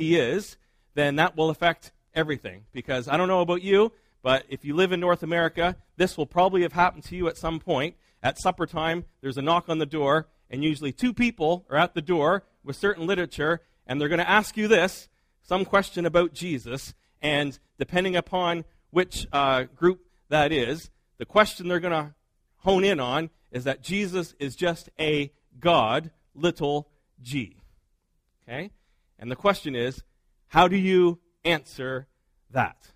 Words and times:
he 0.00 0.16
is, 0.18 0.56
then 0.94 1.16
that 1.16 1.36
will 1.36 1.50
affect 1.50 1.92
everything. 2.14 2.64
Because 2.72 3.08
I 3.08 3.16
don't 3.16 3.28
know 3.28 3.40
about 3.40 3.62
you, 3.62 3.92
but 4.22 4.44
if 4.48 4.64
you 4.64 4.74
live 4.74 4.92
in 4.92 5.00
North 5.00 5.22
America, 5.22 5.76
this 5.96 6.16
will 6.16 6.26
probably 6.26 6.62
have 6.62 6.72
happened 6.72 7.04
to 7.04 7.16
you 7.16 7.28
at 7.28 7.36
some 7.36 7.60
point. 7.60 7.96
At 8.22 8.40
supper 8.40 8.66
time, 8.66 9.04
there's 9.20 9.38
a 9.38 9.42
knock 9.42 9.68
on 9.68 9.78
the 9.78 9.86
door, 9.86 10.28
and 10.50 10.64
usually 10.64 10.92
two 10.92 11.12
people 11.12 11.64
are 11.70 11.76
at 11.76 11.94
the 11.94 12.02
door 12.02 12.44
with 12.64 12.76
certain 12.76 13.06
literature, 13.06 13.60
and 13.86 14.00
they're 14.00 14.08
going 14.08 14.18
to 14.18 14.28
ask 14.28 14.56
you 14.56 14.68
this 14.68 15.08
some 15.42 15.64
question 15.64 16.06
about 16.06 16.32
Jesus. 16.32 16.94
And 17.22 17.58
depending 17.78 18.16
upon 18.16 18.64
which 18.90 19.26
uh, 19.32 19.64
group 19.76 20.00
that 20.28 20.52
is, 20.52 20.90
the 21.18 21.26
question 21.26 21.68
they're 21.68 21.80
going 21.80 21.92
to 21.92 22.14
hone 22.58 22.84
in 22.84 23.00
on 23.00 23.30
is 23.50 23.64
that 23.64 23.82
Jesus 23.82 24.34
is 24.38 24.54
just 24.54 24.88
a 24.98 25.32
God, 25.58 26.10
little 26.34 26.88
g. 27.22 27.56
Okay? 28.42 28.70
And 29.20 29.30
the 29.30 29.36
question 29.36 29.76
is, 29.76 30.02
how 30.48 30.66
do 30.66 30.76
you 30.76 31.20
answer 31.44 32.08
that? 32.50 32.88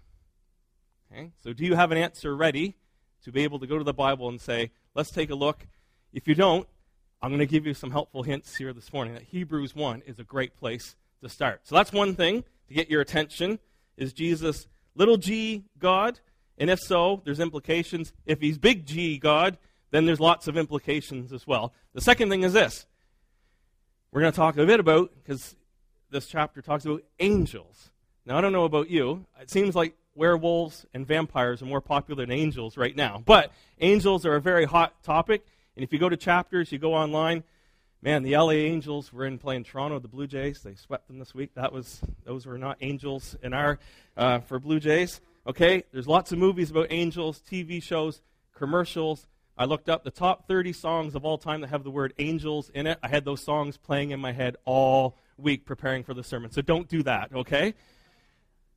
Okay? 1.12 1.30
So, 1.44 1.52
do 1.52 1.64
you 1.64 1.76
have 1.76 1.92
an 1.92 1.98
answer 1.98 2.34
ready 2.34 2.74
to 3.22 3.30
be 3.30 3.44
able 3.44 3.60
to 3.60 3.66
go 3.66 3.78
to 3.78 3.84
the 3.84 3.94
Bible 3.94 4.28
and 4.28 4.40
say, 4.40 4.70
let's 4.94 5.10
take 5.10 5.30
a 5.30 5.34
look? 5.34 5.66
If 6.12 6.26
you 6.26 6.34
don't, 6.34 6.66
I'm 7.22 7.30
going 7.30 7.40
to 7.40 7.46
give 7.46 7.66
you 7.66 7.74
some 7.74 7.90
helpful 7.90 8.22
hints 8.22 8.56
here 8.56 8.72
this 8.72 8.92
morning 8.92 9.14
that 9.14 9.24
Hebrews 9.24 9.76
1 9.76 10.02
is 10.06 10.18
a 10.18 10.24
great 10.24 10.56
place 10.56 10.96
to 11.22 11.28
start. 11.28 11.60
So, 11.64 11.74
that's 11.74 11.92
one 11.92 12.14
thing 12.14 12.42
to 12.68 12.74
get 12.74 12.90
your 12.90 13.02
attention. 13.02 13.58
Is 13.98 14.12
Jesus 14.12 14.66
little 14.96 15.18
g 15.18 15.64
God? 15.78 16.20
And 16.56 16.70
if 16.70 16.80
so, 16.80 17.20
there's 17.24 17.40
implications. 17.40 18.12
If 18.26 18.40
he's 18.40 18.58
big 18.58 18.86
G 18.86 19.18
God, 19.18 19.58
then 19.90 20.06
there's 20.06 20.20
lots 20.20 20.48
of 20.48 20.56
implications 20.56 21.32
as 21.32 21.46
well. 21.46 21.74
The 21.92 22.00
second 22.00 22.30
thing 22.30 22.42
is 22.42 22.52
this 22.52 22.86
we're 24.10 24.20
going 24.20 24.32
to 24.32 24.36
talk 24.36 24.56
a 24.56 24.64
bit 24.64 24.80
about, 24.80 25.10
because 25.22 25.56
this 26.14 26.26
chapter 26.26 26.62
talks 26.62 26.84
about 26.86 27.02
angels. 27.18 27.90
Now, 28.24 28.38
I 28.38 28.40
don't 28.40 28.52
know 28.52 28.64
about 28.64 28.88
you. 28.88 29.26
It 29.40 29.50
seems 29.50 29.74
like 29.74 29.94
werewolves 30.14 30.86
and 30.94 31.04
vampires 31.04 31.60
are 31.60 31.66
more 31.66 31.80
popular 31.80 32.24
than 32.24 32.30
angels 32.30 32.76
right 32.76 32.94
now. 32.94 33.20
But 33.26 33.50
angels 33.80 34.24
are 34.24 34.36
a 34.36 34.40
very 34.40 34.64
hot 34.64 35.02
topic. 35.02 35.44
And 35.74 35.82
if 35.82 35.92
you 35.92 35.98
go 35.98 36.08
to 36.08 36.16
chapters, 36.16 36.70
you 36.70 36.78
go 36.78 36.94
online, 36.94 37.42
man, 38.00 38.22
the 38.22 38.36
LA 38.36 38.52
Angels 38.52 39.12
were 39.12 39.26
in 39.26 39.38
playing 39.38 39.64
Toronto, 39.64 39.98
the 39.98 40.06
Blue 40.06 40.28
Jays. 40.28 40.62
They 40.62 40.76
swept 40.76 41.08
them 41.08 41.18
this 41.18 41.34
week. 41.34 41.50
That 41.56 41.72
was 41.72 42.00
those 42.24 42.46
were 42.46 42.58
not 42.58 42.78
angels 42.80 43.36
in 43.42 43.52
our 43.52 43.80
uh, 44.16 44.38
for 44.38 44.60
Blue 44.60 44.78
Jays. 44.78 45.20
Okay, 45.48 45.82
there's 45.92 46.06
lots 46.06 46.30
of 46.30 46.38
movies 46.38 46.70
about 46.70 46.86
angels, 46.90 47.42
TV 47.50 47.82
shows, 47.82 48.22
commercials. 48.56 49.26
I 49.58 49.64
looked 49.64 49.88
up 49.88 50.04
the 50.04 50.12
top 50.12 50.46
30 50.46 50.72
songs 50.72 51.16
of 51.16 51.24
all 51.24 51.38
time 51.38 51.60
that 51.62 51.70
have 51.70 51.82
the 51.82 51.90
word 51.90 52.14
angels 52.18 52.70
in 52.72 52.86
it. 52.86 52.98
I 53.02 53.08
had 53.08 53.24
those 53.24 53.42
songs 53.42 53.76
playing 53.76 54.12
in 54.12 54.20
my 54.20 54.30
head 54.30 54.56
all 54.64 55.16
week 55.36 55.64
preparing 55.64 56.04
for 56.04 56.14
the 56.14 56.24
sermon. 56.24 56.50
So 56.50 56.62
don't 56.62 56.88
do 56.88 57.02
that, 57.02 57.30
okay? 57.34 57.74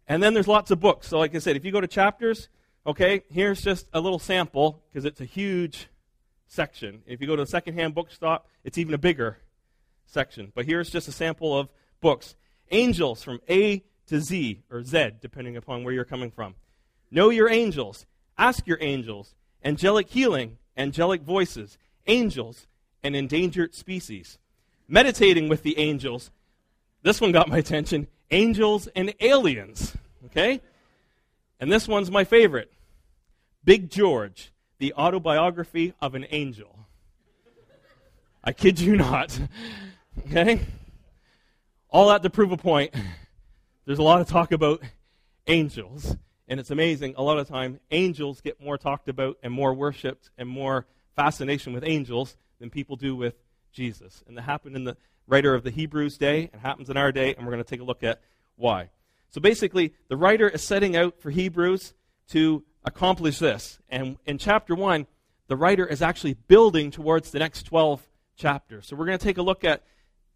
And 0.08 0.22
then 0.22 0.34
there's 0.34 0.48
lots 0.48 0.72
of 0.72 0.80
books. 0.80 1.08
So, 1.08 1.20
like 1.20 1.36
I 1.36 1.40
said, 1.40 1.56
if 1.56 1.66
you 1.66 1.72
go 1.72 1.82
to 1.82 1.88
chapters, 1.88 2.50
okay, 2.86 3.24
here's 3.30 3.62
just 3.62 3.88
a 3.94 4.00
little 4.00 4.20
sample 4.20 4.82
because 4.90 5.06
it's 5.06 5.22
a 5.22 5.26
huge 5.26 5.88
section. 6.48 7.02
If 7.06 7.22
you 7.22 7.28
go 7.28 7.36
to 7.36 7.44
the 7.44 7.50
secondhand 7.50 7.94
bookstop, 7.94 8.48
it's 8.64 8.78
even 8.78 8.94
a 8.94 8.98
bigger 8.98 9.40
section. 10.06 10.52
But 10.56 10.66
here's 10.66 10.90
just 10.90 11.08
a 11.08 11.12
sample 11.12 11.58
of 11.58 11.70
books 12.02 12.36
Angels 12.72 13.24
from 13.24 13.40
A 13.50 13.84
to 14.08 14.22
Z, 14.22 14.64
or 14.72 14.84
Z, 14.84 15.12
depending 15.22 15.58
upon 15.58 15.84
where 15.84 15.94
you're 15.94 16.06
coming 16.06 16.32
from. 16.32 16.56
Know 17.12 17.30
your 17.30 17.50
angels. 17.50 18.06
Ask 18.38 18.68
your 18.68 18.78
angels. 18.82 19.36
Angelic 19.64 20.10
healing 20.10 20.58
angelic 20.78 21.22
voices, 21.22 21.78
angels, 22.06 22.68
and 23.04 23.16
endangered 23.16 23.74
species. 23.74 24.38
Meditating 24.88 25.50
with 25.50 25.64
the 25.64 25.78
angels. 25.78 26.32
This 27.08 27.22
one 27.22 27.32
got 27.32 27.48
my 27.48 27.60
attention 27.60 28.08
angels 28.32 28.90
and 28.94 29.14
aliens. 29.22 29.96
Okay? 30.26 30.60
And 31.58 31.72
this 31.72 31.88
one's 31.88 32.12
my 32.12 32.26
favorite 32.26 32.70
Big 33.64 33.90
George, 33.90 34.52
the 34.78 34.94
autobiography 34.94 35.94
of 36.02 36.16
an 36.16 36.26
angel. 36.32 36.80
I 38.44 38.52
kid 38.52 38.82
you 38.82 38.98
not. 38.98 39.40
Okay? 40.26 40.60
All 41.90 42.10
that 42.10 42.24
to 42.24 42.30
prove 42.32 42.52
a 42.52 42.58
point. 42.58 42.94
There's 43.86 44.00
a 44.00 44.04
lot 44.04 44.20
of 44.20 44.28
talk 44.28 44.52
about 44.52 44.82
angels. 45.46 46.18
And 46.48 46.60
it's 46.60 46.72
amazing, 46.72 47.14
a 47.18 47.22
lot 47.22 47.38
of 47.38 47.48
time, 47.48 47.80
angels 47.92 48.42
get 48.42 48.60
more 48.60 48.80
talked 48.80 49.08
about 49.10 49.38
and 49.44 49.54
more 49.54 49.76
worshiped 49.76 50.32
and 50.40 50.50
more 50.50 50.88
fascination 51.16 51.72
with 51.72 51.84
angels 51.86 52.36
than 52.60 52.72
people 52.72 52.96
do 52.96 53.16
with 53.16 53.36
Jesus. 53.72 54.24
And 54.28 54.36
that 54.38 54.42
happened 54.42 54.76
in 54.76 54.86
the 54.86 54.98
writer 55.28 55.54
of 55.54 55.64
the 55.64 55.72
Hebrews 55.72 56.18
day, 56.18 56.50
it 56.54 56.60
happens 56.62 56.90
in 56.90 56.98
our 56.98 57.12
day, 57.12 57.36
and 57.36 57.46
we're 57.46 57.54
going 57.54 57.64
to 57.64 57.70
take 57.70 57.82
a 57.82 57.86
look 57.86 58.04
at 58.04 58.22
why. 58.56 58.90
So 59.30 59.42
basically, 59.42 59.94
the 60.08 60.18
writer 60.18 60.48
is 60.48 60.64
setting 60.64 60.96
out 60.96 61.20
for 61.20 61.30
Hebrews 61.30 61.94
to 62.30 62.64
accomplish 62.84 63.40
this. 63.40 63.80
And 63.90 64.18
in 64.26 64.38
chapter 64.38 64.74
1, 64.74 65.06
the 65.48 65.56
writer 65.56 65.86
is 65.86 66.02
actually 66.02 66.34
building 66.34 66.92
towards 66.92 67.32
the 67.32 67.40
next 67.40 67.64
12 67.64 68.08
chapters. 68.36 68.88
So 68.88 68.96
we're 68.96 69.06
going 69.06 69.18
to 69.18 69.24
take 69.24 69.38
a 69.38 69.44
look 69.44 69.64
at 69.64 69.84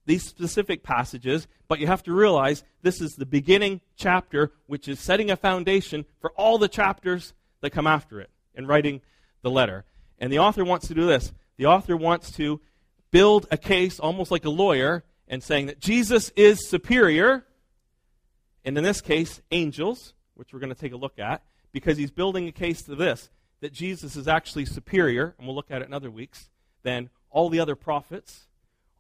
these 0.06 0.24
specific 0.24 0.84
passages, 0.84 1.47
but 1.68 1.79
you 1.79 1.88
have 1.88 2.03
to 2.03 2.13
realize 2.13 2.63
this 2.81 3.02
is 3.02 3.16
the 3.16 3.25
beginning 3.25 3.81
chapter, 3.96 4.52
which 4.66 4.88
is 4.88 5.00
setting 5.00 5.29
a 5.29 5.35
foundation 5.35 6.06
for 6.19 6.31
all 6.31 6.58
the 6.58 6.68
chapters 6.68 7.34
that 7.62 7.69
come 7.69 7.88
after 7.88 8.19
it 8.19 8.29
in 8.56 8.66
writing 8.66 9.02
the 9.41 9.52
letter. 9.52 9.85
And 10.18 10.31
the 10.31 10.40
author 10.40 10.66
wants 10.66 10.88
to 10.88 10.94
do 10.94 11.06
this. 11.06 11.31
The 11.58 11.68
author 11.68 11.96
wants 11.96 12.31
to 12.34 12.59
build 13.12 13.48
a 13.52 13.58
case 13.58 14.00
almost 14.00 14.32
like 14.32 14.46
a 14.46 14.50
lawyer 14.50 15.04
and 15.28 15.44
saying 15.44 15.68
that 15.68 15.80
Jesus 15.80 16.30
is 16.36 16.68
superior, 16.70 17.46
and 18.66 18.78
in 18.78 18.84
this 18.84 19.02
case, 19.02 19.42
angels, 19.52 20.14
which 20.36 20.54
we're 20.54 20.60
going 20.60 20.74
to 20.74 20.80
take 20.80 20.94
a 20.94 20.98
look 20.98 21.20
at, 21.20 21.44
because 21.72 21.98
he's 21.98 22.12
building 22.12 22.48
a 22.48 22.52
case 22.52 22.82
to 22.84 22.96
this 22.96 23.30
that 23.62 23.72
Jesus 23.72 24.16
is 24.16 24.28
actually 24.28 24.66
superior, 24.66 25.36
and 25.38 25.46
we'll 25.46 25.56
look 25.56 25.70
at 25.70 25.82
it 25.82 25.88
in 25.88 25.94
other 25.94 26.10
weeks, 26.10 26.50
than 26.84 27.10
all 27.30 27.48
the 27.48 27.60
other 27.60 27.76
prophets 27.76 28.48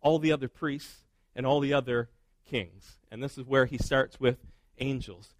all 0.01 0.19
the 0.19 0.31
other 0.31 0.47
priests, 0.47 1.03
and 1.35 1.45
all 1.45 1.59
the 1.59 1.73
other 1.73 2.09
kings. 2.49 2.97
And 3.11 3.23
this 3.23 3.37
is 3.37 3.45
where 3.45 3.65
he 3.65 3.77
starts 3.77 4.19
with 4.19 4.37
angels. 4.79 5.33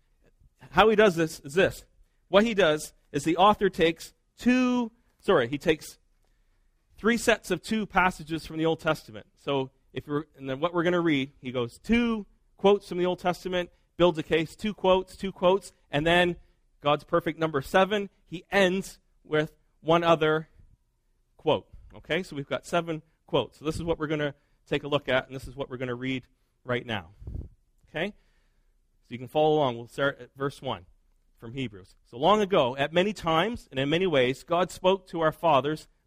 How 0.71 0.89
he 0.89 0.95
does 0.95 1.15
this 1.15 1.41
is 1.41 1.53
this. 1.53 1.83
What 2.29 2.45
he 2.45 2.53
does 2.53 2.93
is 3.11 3.23
the 3.23 3.37
author 3.37 3.69
takes 3.69 4.13
two, 4.37 4.91
sorry, 5.19 5.47
he 5.47 5.57
takes 5.57 5.97
three 7.01 7.17
sets 7.17 7.49
of 7.49 7.63
two 7.63 7.87
passages 7.87 8.45
from 8.45 8.57
the 8.57 8.65
Old 8.65 8.79
Testament. 8.79 9.25
So 9.43 9.71
if 9.91 10.07
we're, 10.07 10.25
and 10.37 10.47
then 10.47 10.59
what 10.59 10.71
we're 10.71 10.83
going 10.83 10.93
to 10.93 11.01
read, 11.01 11.31
he 11.41 11.51
goes 11.51 11.79
two 11.79 12.27
quotes 12.57 12.87
from 12.87 12.99
the 12.99 13.07
Old 13.07 13.17
Testament, 13.17 13.71
builds 13.97 14.19
a 14.19 14.23
case, 14.23 14.55
two 14.55 14.75
quotes, 14.75 15.17
two 15.17 15.31
quotes, 15.31 15.73
and 15.89 16.05
then 16.05 16.35
God's 16.79 17.03
perfect 17.03 17.39
number 17.39 17.59
seven, 17.63 18.09
he 18.27 18.45
ends 18.51 18.99
with 19.23 19.51
one 19.81 20.03
other 20.03 20.47
quote. 21.37 21.65
Okay, 21.97 22.21
so 22.21 22.35
we've 22.35 22.47
got 22.47 22.67
seven 22.67 23.01
quotes. 23.25 23.57
So 23.57 23.65
this 23.65 23.75
is 23.75 23.83
what 23.83 23.97
we're 23.97 24.07
going 24.07 24.19
to 24.19 24.35
take 24.69 24.83
a 24.83 24.87
look 24.87 25.09
at, 25.09 25.25
and 25.25 25.35
this 25.35 25.47
is 25.47 25.55
what 25.55 25.71
we're 25.71 25.77
going 25.77 25.89
to 25.89 25.95
read 25.95 26.23
right 26.63 26.85
now. 26.85 27.07
Okay? 27.89 28.09
So 28.09 29.07
you 29.09 29.17
can 29.17 29.27
follow 29.27 29.55
along. 29.55 29.75
We'll 29.75 29.87
start 29.87 30.19
at 30.21 30.29
verse 30.37 30.61
1 30.61 30.85
from 31.39 31.53
Hebrews. 31.53 31.95
So 32.11 32.17
long 32.17 32.41
ago, 32.41 32.77
at 32.77 32.93
many 32.93 33.11
times 33.11 33.67
and 33.71 33.79
in 33.79 33.89
many 33.89 34.05
ways, 34.05 34.43
God 34.43 34.69
spoke 34.69 35.07
to 35.07 35.21
our 35.21 35.31
fathers 35.31 35.87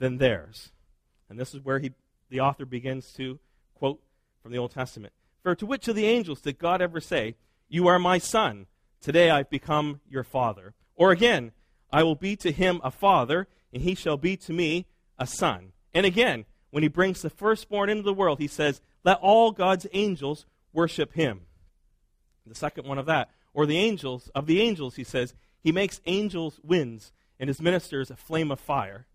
than 0.00 0.18
theirs. 0.18 0.72
And 1.28 1.38
this 1.38 1.54
is 1.54 1.64
where 1.64 1.78
he, 1.78 1.92
the 2.28 2.40
author 2.40 2.66
begins 2.66 3.12
to 3.12 3.38
quote 3.74 4.02
from 4.42 4.50
the 4.50 4.58
Old 4.58 4.72
Testament. 4.72 5.12
For 5.44 5.54
to 5.54 5.66
which 5.66 5.86
of 5.86 5.94
the 5.94 6.06
angels 6.06 6.40
did 6.40 6.58
God 6.58 6.82
ever 6.82 7.00
say, 7.00 7.36
You 7.68 7.86
are 7.86 8.00
my 8.00 8.18
son, 8.18 8.66
today 9.00 9.30
I've 9.30 9.48
become 9.48 10.00
your 10.10 10.24
father? 10.24 10.74
Or 10.96 11.12
again, 11.12 11.52
I 11.92 12.02
will 12.02 12.16
be 12.16 12.34
to 12.36 12.50
him 12.50 12.80
a 12.82 12.90
father, 12.90 13.46
and 13.72 13.82
he 13.82 13.94
shall 13.94 14.16
be 14.16 14.36
to 14.38 14.52
me 14.52 14.86
a 15.18 15.26
son. 15.26 15.72
And 15.94 16.04
again, 16.04 16.44
when 16.70 16.82
he 16.82 16.88
brings 16.88 17.22
the 17.22 17.30
firstborn 17.30 17.88
into 17.88 18.02
the 18.02 18.14
world, 18.14 18.38
he 18.38 18.48
says, 18.48 18.80
Let 19.04 19.18
all 19.20 19.52
God's 19.52 19.86
angels 19.92 20.46
worship 20.72 21.14
him. 21.14 21.42
The 22.46 22.54
second 22.54 22.86
one 22.86 22.98
of 22.98 23.06
that. 23.06 23.30
Or 23.54 23.66
the 23.66 23.78
angels, 23.78 24.30
of 24.34 24.46
the 24.46 24.60
angels, 24.60 24.96
he 24.96 25.04
says, 25.04 25.34
He 25.62 25.72
makes 25.72 26.00
angels 26.06 26.60
winds 26.62 27.12
and 27.38 27.48
his 27.48 27.60
ministers 27.60 28.10
a 28.10 28.16
flame 28.16 28.50
of 28.50 28.60
fire. 28.60 29.06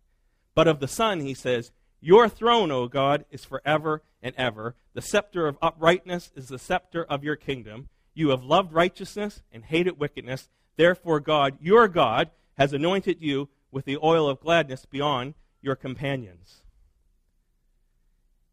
But 0.56 0.68
of 0.68 0.80
the 0.80 0.88
Son, 0.88 1.20
he 1.20 1.34
says, 1.34 1.72
Your 2.02 2.28
throne, 2.28 2.72
O 2.72 2.88
God, 2.88 3.26
is 3.30 3.46
forever 3.46 4.02
and 4.24 4.34
ever. 4.38 4.76
The 4.94 5.02
scepter 5.02 5.48
of 5.48 5.58
uprightness 5.62 6.32
is 6.36 6.48
the 6.48 6.58
scepter 6.58 7.04
of 7.04 7.24
your 7.24 7.36
kingdom. 7.36 7.90
You 8.14 8.30
have 8.30 8.44
loved 8.44 8.72
righteousness 8.74 9.44
and 9.52 9.66
hated 9.66 10.00
wickedness. 10.00 10.50
Therefore, 10.78 11.20
God, 11.20 11.58
your 11.62 11.88
God, 11.88 12.32
has 12.58 12.74
anointed 12.74 13.22
you 13.22 13.50
with 13.72 13.86
the 13.86 13.98
oil 14.02 14.30
of 14.30 14.40
gladness 14.40 14.86
beyond 14.86 15.34
your 15.62 15.76
companions. 15.76 16.62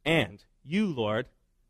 And 0.05 0.45
you, 0.65 0.87
Lord, 0.87 1.27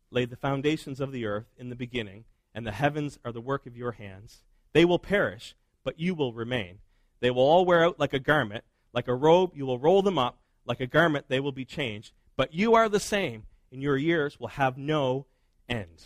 laid 0.09 0.31
the 0.31 0.35
foundations 0.35 0.99
of 0.99 1.11
the 1.11 1.25
earth 1.25 1.45
in 1.57 1.69
the 1.69 1.75
beginning, 1.75 2.25
and 2.53 2.65
the 2.65 2.71
heavens 2.71 3.19
are 3.23 3.31
the 3.31 3.41
work 3.41 3.67
of 3.67 3.77
your 3.77 3.93
hands. 3.93 4.41
They 4.73 4.85
will 4.85 4.99
perish, 4.99 5.55
but 5.83 5.99
you 5.99 6.15
will 6.15 6.33
remain. 6.33 6.79
They 7.19 7.29
will 7.29 7.43
all 7.43 7.65
wear 7.65 7.85
out 7.85 7.99
like 7.99 8.13
a 8.13 8.19
garment. 8.19 8.63
Like 8.93 9.07
a 9.07 9.15
robe, 9.15 9.51
you 9.55 9.65
will 9.65 9.79
roll 9.79 10.01
them 10.01 10.17
up. 10.17 10.37
Like 10.65 10.79
a 10.79 10.87
garment, 10.87 11.25
they 11.27 11.39
will 11.39 11.51
be 11.51 11.65
changed. 11.65 12.13
But 12.35 12.53
you 12.53 12.75
are 12.75 12.87
the 12.87 12.99
same, 12.99 13.43
and 13.71 13.81
your 13.81 13.97
years 13.97 14.39
will 14.39 14.49
have 14.49 14.77
no 14.77 15.25
end. 15.67 16.05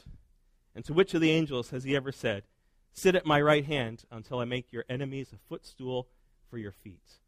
And 0.73 0.83
to 0.85 0.93
which 0.93 1.13
of 1.13 1.21
the 1.21 1.31
angels 1.31 1.69
has 1.71 1.83
he 1.83 1.95
ever 1.95 2.11
said, 2.11 2.43
Sit 2.93 3.15
at 3.15 3.25
my 3.25 3.39
right 3.39 3.65
hand 3.65 4.05
until 4.09 4.39
I 4.39 4.45
make 4.45 4.71
your 4.71 4.85
enemies 4.89 5.31
a 5.31 5.37
footstool 5.47 6.07
for 6.49 6.57
your 6.57 6.71
feet? 6.71 7.19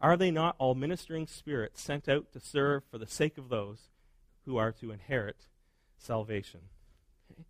Are 0.00 0.16
they 0.16 0.30
not 0.30 0.54
all 0.58 0.74
ministering 0.74 1.26
spirits 1.26 1.82
sent 1.82 2.08
out 2.08 2.32
to 2.32 2.40
serve 2.40 2.84
for 2.90 2.98
the 2.98 3.06
sake 3.06 3.36
of 3.36 3.48
those 3.48 3.90
who 4.44 4.56
are 4.56 4.72
to 4.72 4.92
inherit 4.92 5.46
salvation? 5.98 6.60
Okay. 7.30 7.42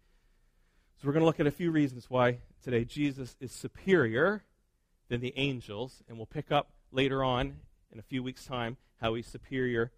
So 0.97 1.07
we're 1.07 1.13
going 1.13 1.21
to 1.21 1.27
look 1.27 1.41
at 1.41 1.47
a 1.47 1.53
few 1.53 1.71
reasons 1.71 2.09
why 2.09 2.39
today 2.63 2.85
Jesus 2.85 3.37
is 3.41 3.53
superior 3.53 4.45
than 5.09 5.21
the 5.21 5.35
angels, 5.37 6.03
and 6.09 6.17
we'll 6.17 6.27
pick 6.27 6.51
up 6.51 6.71
later 6.93 7.23
on 7.25 7.57
in 7.93 7.99
a 7.99 8.03
few 8.03 8.23
weeks' 8.23 8.45
time 8.45 8.77
how 9.01 9.15
he's 9.15 9.27
superior 9.27 9.93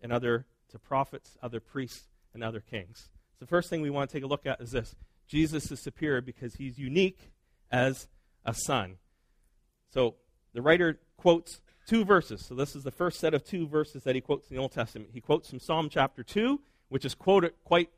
and 0.00 0.12
other 0.12 0.46
to 0.70 0.78
prophets, 0.78 1.36
other 1.42 1.60
priests, 1.60 2.08
and 2.32 2.42
other 2.42 2.60
kings. 2.60 3.08
So 3.38 3.44
the 3.44 3.48
first 3.48 3.70
thing 3.70 3.80
we 3.80 3.90
want 3.90 4.10
to 4.10 4.16
take 4.16 4.24
a 4.24 4.28
look 4.28 4.46
at 4.46 4.60
is 4.60 4.72
this 4.72 4.94
Jesus 5.26 5.70
is 5.70 5.82
superior 5.82 6.20
because 6.20 6.54
he's 6.54 6.78
unique 6.78 7.30
as 7.70 8.08
a 8.44 8.54
son. 8.54 8.96
So 9.90 10.16
the 10.52 10.62
writer 10.62 10.98
quotes 11.16 11.60
two 11.86 12.04
verses. 12.04 12.44
So 12.44 12.54
this 12.54 12.74
is 12.74 12.84
the 12.84 12.90
first 12.90 13.20
set 13.20 13.34
of 13.34 13.44
two 13.44 13.66
verses 13.66 14.04
that 14.04 14.14
he 14.14 14.20
quotes 14.20 14.48
in 14.48 14.56
the 14.56 14.62
Old 14.62 14.72
Testament. 14.72 15.10
He 15.12 15.20
quotes 15.20 15.50
from 15.50 15.60
Psalm 15.60 15.88
chapter 15.90 16.22
2, 16.22 16.60
which 16.88 17.04
is 17.04 17.14
quoted 17.14 17.52
quite 17.64 17.90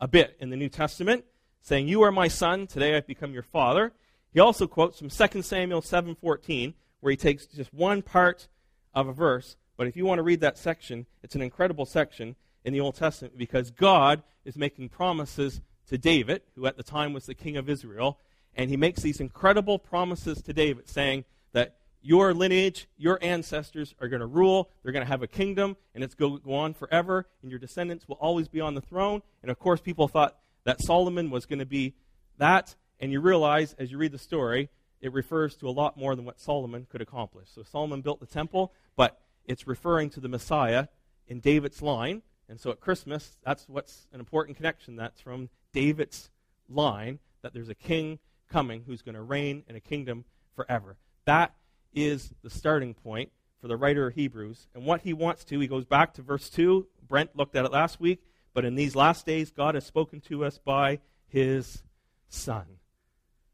a 0.00 0.08
bit 0.08 0.36
in 0.40 0.50
the 0.50 0.56
New 0.56 0.68
Testament, 0.68 1.24
saying, 1.60 1.88
You 1.88 2.02
are 2.02 2.12
my 2.12 2.28
son, 2.28 2.66
today 2.66 2.96
I've 2.96 3.06
become 3.06 3.32
your 3.32 3.42
father. 3.42 3.92
He 4.32 4.40
also 4.40 4.66
quotes 4.66 4.98
from 4.98 5.10
2 5.10 5.42
Samuel 5.42 5.82
7:14, 5.82 6.74
where 7.02 7.10
he 7.10 7.16
takes 7.16 7.46
just 7.46 7.74
one 7.74 8.00
part 8.00 8.46
of 8.94 9.08
a 9.08 9.12
verse, 9.12 9.56
but 9.76 9.88
if 9.88 9.96
you 9.96 10.06
want 10.06 10.20
to 10.20 10.22
read 10.22 10.40
that 10.40 10.56
section, 10.56 11.04
it's 11.24 11.34
an 11.34 11.42
incredible 11.42 11.84
section 11.84 12.36
in 12.64 12.72
the 12.72 12.78
Old 12.78 12.94
Testament 12.94 13.36
because 13.36 13.72
God 13.72 14.22
is 14.44 14.56
making 14.56 14.88
promises 14.88 15.60
to 15.88 15.98
David, 15.98 16.42
who 16.54 16.64
at 16.66 16.76
the 16.76 16.84
time 16.84 17.12
was 17.12 17.26
the 17.26 17.34
king 17.34 17.56
of 17.56 17.68
Israel, 17.68 18.20
and 18.54 18.70
he 18.70 18.76
makes 18.76 19.02
these 19.02 19.18
incredible 19.18 19.80
promises 19.80 20.40
to 20.42 20.52
David 20.52 20.88
saying 20.88 21.24
that 21.52 21.74
your 22.02 22.32
lineage, 22.34 22.86
your 22.96 23.18
ancestors 23.20 23.96
are 24.00 24.06
going 24.06 24.20
to 24.20 24.26
rule, 24.26 24.70
they're 24.82 24.92
going 24.92 25.04
to 25.04 25.10
have 25.10 25.22
a 25.22 25.28
kingdom, 25.28 25.76
and 25.96 26.04
it's 26.04 26.14
going 26.14 26.38
to 26.38 26.44
go 26.44 26.54
on 26.54 26.72
forever, 26.72 27.26
and 27.42 27.50
your 27.50 27.58
descendants 27.58 28.08
will 28.08 28.16
always 28.16 28.46
be 28.46 28.60
on 28.60 28.74
the 28.74 28.80
throne. 28.80 29.22
And 29.42 29.50
of 29.50 29.58
course, 29.58 29.80
people 29.80 30.06
thought 30.06 30.36
that 30.62 30.80
Solomon 30.80 31.30
was 31.30 31.46
going 31.46 31.58
to 31.58 31.66
be 31.66 31.94
that, 32.38 32.76
and 33.00 33.10
you 33.10 33.20
realize 33.20 33.74
as 33.78 33.90
you 33.90 33.98
read 33.98 34.12
the 34.12 34.18
story, 34.18 34.68
it 35.02 35.12
refers 35.12 35.56
to 35.56 35.68
a 35.68 35.70
lot 35.70 35.98
more 35.98 36.14
than 36.14 36.24
what 36.24 36.40
Solomon 36.40 36.86
could 36.88 37.02
accomplish. 37.02 37.48
So 37.52 37.64
Solomon 37.64 38.00
built 38.00 38.20
the 38.20 38.26
temple, 38.26 38.72
but 38.96 39.20
it's 39.44 39.66
referring 39.66 40.08
to 40.10 40.20
the 40.20 40.28
Messiah 40.28 40.86
in 41.26 41.40
David's 41.40 41.82
line. 41.82 42.22
And 42.48 42.60
so 42.60 42.70
at 42.70 42.80
Christmas, 42.80 43.36
that's 43.44 43.68
what's 43.68 44.06
an 44.12 44.20
important 44.20 44.56
connection. 44.56 44.96
That's 44.96 45.20
from 45.20 45.50
David's 45.72 46.30
line, 46.68 47.18
that 47.42 47.52
there's 47.52 47.68
a 47.68 47.74
king 47.74 48.20
coming 48.48 48.84
who's 48.86 49.02
going 49.02 49.16
to 49.16 49.22
reign 49.22 49.64
in 49.68 49.74
a 49.74 49.80
kingdom 49.80 50.24
forever. 50.54 50.96
That 51.24 51.54
is 51.92 52.32
the 52.42 52.50
starting 52.50 52.94
point 52.94 53.32
for 53.60 53.68
the 53.68 53.76
writer 53.76 54.06
of 54.06 54.14
Hebrews. 54.14 54.68
And 54.74 54.84
what 54.84 55.00
he 55.00 55.12
wants 55.12 55.44
to, 55.44 55.58
he 55.58 55.66
goes 55.66 55.84
back 55.84 56.14
to 56.14 56.22
verse 56.22 56.48
2. 56.48 56.86
Brent 57.08 57.34
looked 57.36 57.56
at 57.56 57.64
it 57.64 57.72
last 57.72 58.00
week. 58.00 58.22
But 58.54 58.64
in 58.64 58.74
these 58.74 58.94
last 58.94 59.26
days, 59.26 59.50
God 59.50 59.74
has 59.74 59.86
spoken 59.86 60.20
to 60.22 60.44
us 60.44 60.58
by 60.58 61.00
his 61.26 61.82
Son. 62.28 62.66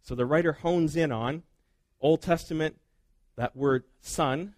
So 0.09 0.15
the 0.15 0.25
writer 0.25 0.55
hones 0.55 0.97
in 0.97 1.13
on 1.13 1.43
Old 2.01 2.23
Testament, 2.23 2.77
that 3.37 3.55
word 3.55 3.85
son 4.01 4.55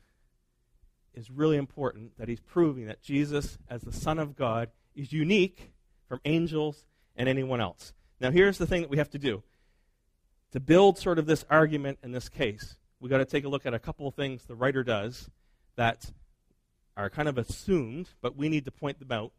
is 1.12 1.28
really 1.28 1.56
important, 1.56 2.16
that 2.18 2.28
he's 2.28 2.38
proving 2.38 2.86
that 2.86 3.02
Jesus, 3.02 3.58
as 3.68 3.82
the 3.82 3.90
Son 3.90 4.20
of 4.20 4.36
God, 4.36 4.68
is 4.94 5.12
unique 5.12 5.72
from 6.06 6.20
angels 6.24 6.86
and 7.16 7.28
anyone 7.28 7.60
else. 7.60 7.92
Now, 8.20 8.30
here's 8.30 8.58
the 8.58 8.66
thing 8.66 8.82
that 8.82 8.90
we 8.90 8.98
have 8.98 9.10
to 9.10 9.18
do. 9.18 9.42
To 10.52 10.60
build 10.60 10.98
sort 10.98 11.18
of 11.18 11.26
this 11.26 11.44
argument 11.50 11.98
in 12.04 12.12
this 12.12 12.28
case, 12.28 12.76
we've 13.00 13.10
got 13.10 13.18
to 13.18 13.24
take 13.24 13.44
a 13.44 13.48
look 13.48 13.66
at 13.66 13.74
a 13.74 13.80
couple 13.80 14.06
of 14.06 14.14
things 14.14 14.44
the 14.44 14.54
writer 14.54 14.84
does 14.84 15.30
that 15.74 16.12
are 16.96 17.10
kind 17.10 17.28
of 17.28 17.38
assumed, 17.38 18.10
but 18.20 18.36
we 18.36 18.48
need 18.48 18.66
to 18.66 18.70
point 18.70 19.00
them 19.00 19.10
out 19.10 19.32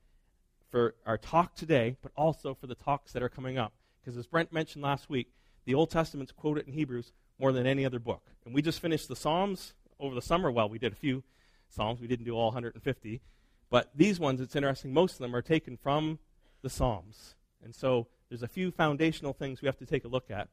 for 0.72 0.94
our 1.06 1.18
talk 1.18 1.56
today, 1.56 1.96
but 2.02 2.12
also 2.18 2.54
for 2.54 2.68
the 2.68 2.75
talks 2.75 3.14
that 3.14 3.24
are 3.24 3.30
coming 3.30 3.57
up. 3.57 3.72
Because 4.04 4.18
as 4.18 4.28
Brent 4.28 4.52
mentioned 4.52 4.84
last 4.84 5.10
week, 5.10 5.31
the 5.66 5.74
Old 5.74 5.90
Testament's 5.90 6.31
quoted 6.31 6.68
in 6.68 6.74
Hebrews 6.74 7.12
more 7.40 7.52
than 7.52 7.66
any 7.66 7.86
other 7.86 8.00
book. 8.00 8.24
And 8.46 8.54
we 8.54 8.62
just 8.62 8.80
finished 8.80 9.08
the 9.08 9.16
Psalms 9.16 9.74
over 10.00 10.16
the 10.16 10.22
summer. 10.22 10.52
Well, 10.52 10.69
we 10.69 10.80
did 10.80 10.94
a 10.94 10.96
few 10.96 11.24
Psalms. 11.69 12.02
We 12.02 12.08
didn't 12.08 12.25
do 12.25 12.36
all 12.36 12.48
150. 12.48 13.22
But 13.69 13.90
these 13.96 14.19
ones, 14.19 14.42
it's 14.42 14.56
interesting, 14.56 14.94
most 14.94 15.13
of 15.13 15.19
them 15.19 15.36
are 15.36 15.42
taken 15.42 15.78
from 15.78 16.19
the 16.62 16.69
Psalms. 16.69 17.36
And 17.63 17.74
so 17.74 18.08
there's 18.30 18.44
a 18.44 18.48
few 18.48 18.72
foundational 18.72 19.34
things 19.34 19.62
we 19.62 19.68
have 19.68 19.78
to 19.78 19.86
take 19.86 20.04
a 20.04 20.10
look 20.10 20.30
at. 20.30 20.50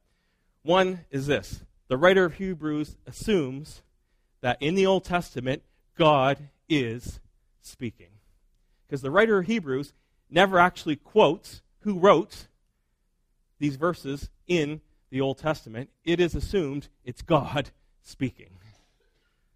One 0.63 1.05
is 1.11 1.27
this 1.27 1.61
the 1.87 1.97
writer 1.97 2.25
of 2.25 2.35
Hebrews 2.35 2.97
assumes 3.07 3.81
that 4.41 4.61
in 4.61 4.75
the 4.75 4.85
Old 4.85 5.03
Testament, 5.03 5.63
God 5.97 6.49
is 6.69 7.19
speaking. 7.61 8.09
Because 8.87 9.01
the 9.01 9.11
writer 9.11 9.39
of 9.39 9.47
Hebrews 9.47 9.93
never 10.29 10.59
actually 10.59 10.95
quotes 10.95 11.61
who 11.81 11.99
wrote 11.99 12.47
these 13.59 13.75
verses 13.75 14.29
in 14.47 14.81
the 15.09 15.21
Old 15.21 15.37
Testament. 15.37 15.89
It 16.03 16.19
is 16.19 16.35
assumed 16.35 16.89
it's 17.03 17.21
God 17.21 17.71
speaking. 18.01 18.51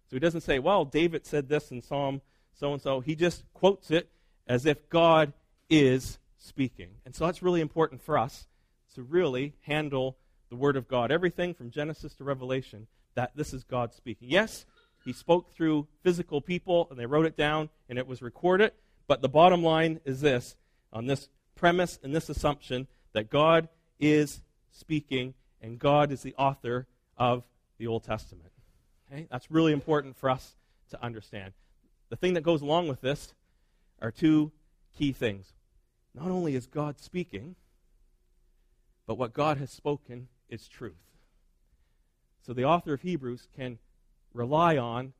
So 0.08 0.16
he 0.16 0.20
doesn't 0.20 0.42
say, 0.42 0.58
well, 0.58 0.84
David 0.84 1.26
said 1.26 1.48
this 1.48 1.70
in 1.70 1.82
Psalm 1.82 2.20
so 2.52 2.72
and 2.72 2.80
so. 2.80 3.00
He 3.00 3.14
just 3.16 3.44
quotes 3.52 3.90
it 3.90 4.08
as 4.46 4.66
if 4.66 4.88
God 4.88 5.32
is 5.68 6.18
speaking. 6.38 6.90
And 7.04 7.14
so 7.14 7.26
that's 7.26 7.42
really 7.42 7.60
important 7.60 8.02
for 8.02 8.16
us 8.18 8.46
to 8.94 9.02
really 9.02 9.54
handle 9.62 10.16
the 10.50 10.56
Word 10.56 10.76
of 10.76 10.86
God. 10.86 11.10
Everything 11.10 11.54
from 11.54 11.70
Genesis 11.70 12.14
to 12.14 12.24
Revelation, 12.24 12.86
that 13.14 13.32
this 13.34 13.52
is 13.52 13.64
God 13.64 13.92
speaking. 13.92 14.28
Yes, 14.30 14.66
he 15.04 15.12
spoke 15.12 15.52
through 15.52 15.88
physical 16.02 16.40
people 16.40 16.86
and 16.90 16.98
they 16.98 17.06
wrote 17.06 17.26
it 17.26 17.36
down 17.36 17.70
and 17.88 17.98
it 17.98 18.06
was 18.06 18.22
recorded. 18.22 18.72
But 19.06 19.20
the 19.20 19.28
bottom 19.28 19.62
line 19.62 20.00
is 20.04 20.20
this 20.20 20.56
on 20.92 21.06
this 21.06 21.28
premise 21.54 21.98
and 22.02 22.14
this 22.14 22.28
assumption 22.28 22.86
that 23.12 23.30
God 23.30 23.68
is 23.98 24.42
speaking 24.70 25.34
and 25.64 25.78
God 25.78 26.12
is 26.12 26.20
the 26.20 26.34
author 26.34 26.86
of 27.16 27.42
the 27.78 27.86
Old 27.86 28.04
Testament. 28.04 28.52
Okay? 29.10 29.26
That's 29.30 29.50
really 29.50 29.72
important 29.72 30.14
for 30.14 30.28
us 30.28 30.56
to 30.90 31.02
understand. 31.02 31.54
The 32.10 32.16
thing 32.16 32.34
that 32.34 32.42
goes 32.42 32.60
along 32.60 32.88
with 32.88 33.00
this 33.00 33.32
are 34.02 34.10
two 34.10 34.52
key 34.96 35.12
things. 35.12 35.54
Not 36.14 36.30
only 36.30 36.54
is 36.54 36.66
God 36.66 37.00
speaking, 37.00 37.56
but 39.06 39.16
what 39.16 39.32
God 39.32 39.56
has 39.56 39.70
spoken 39.70 40.28
is 40.50 40.68
truth. 40.68 40.92
So 42.46 42.52
the 42.52 42.66
author 42.66 42.92
of 42.92 43.00
Hebrews 43.00 43.48
can 43.56 43.78
rely 44.34 44.76
on 44.76 45.14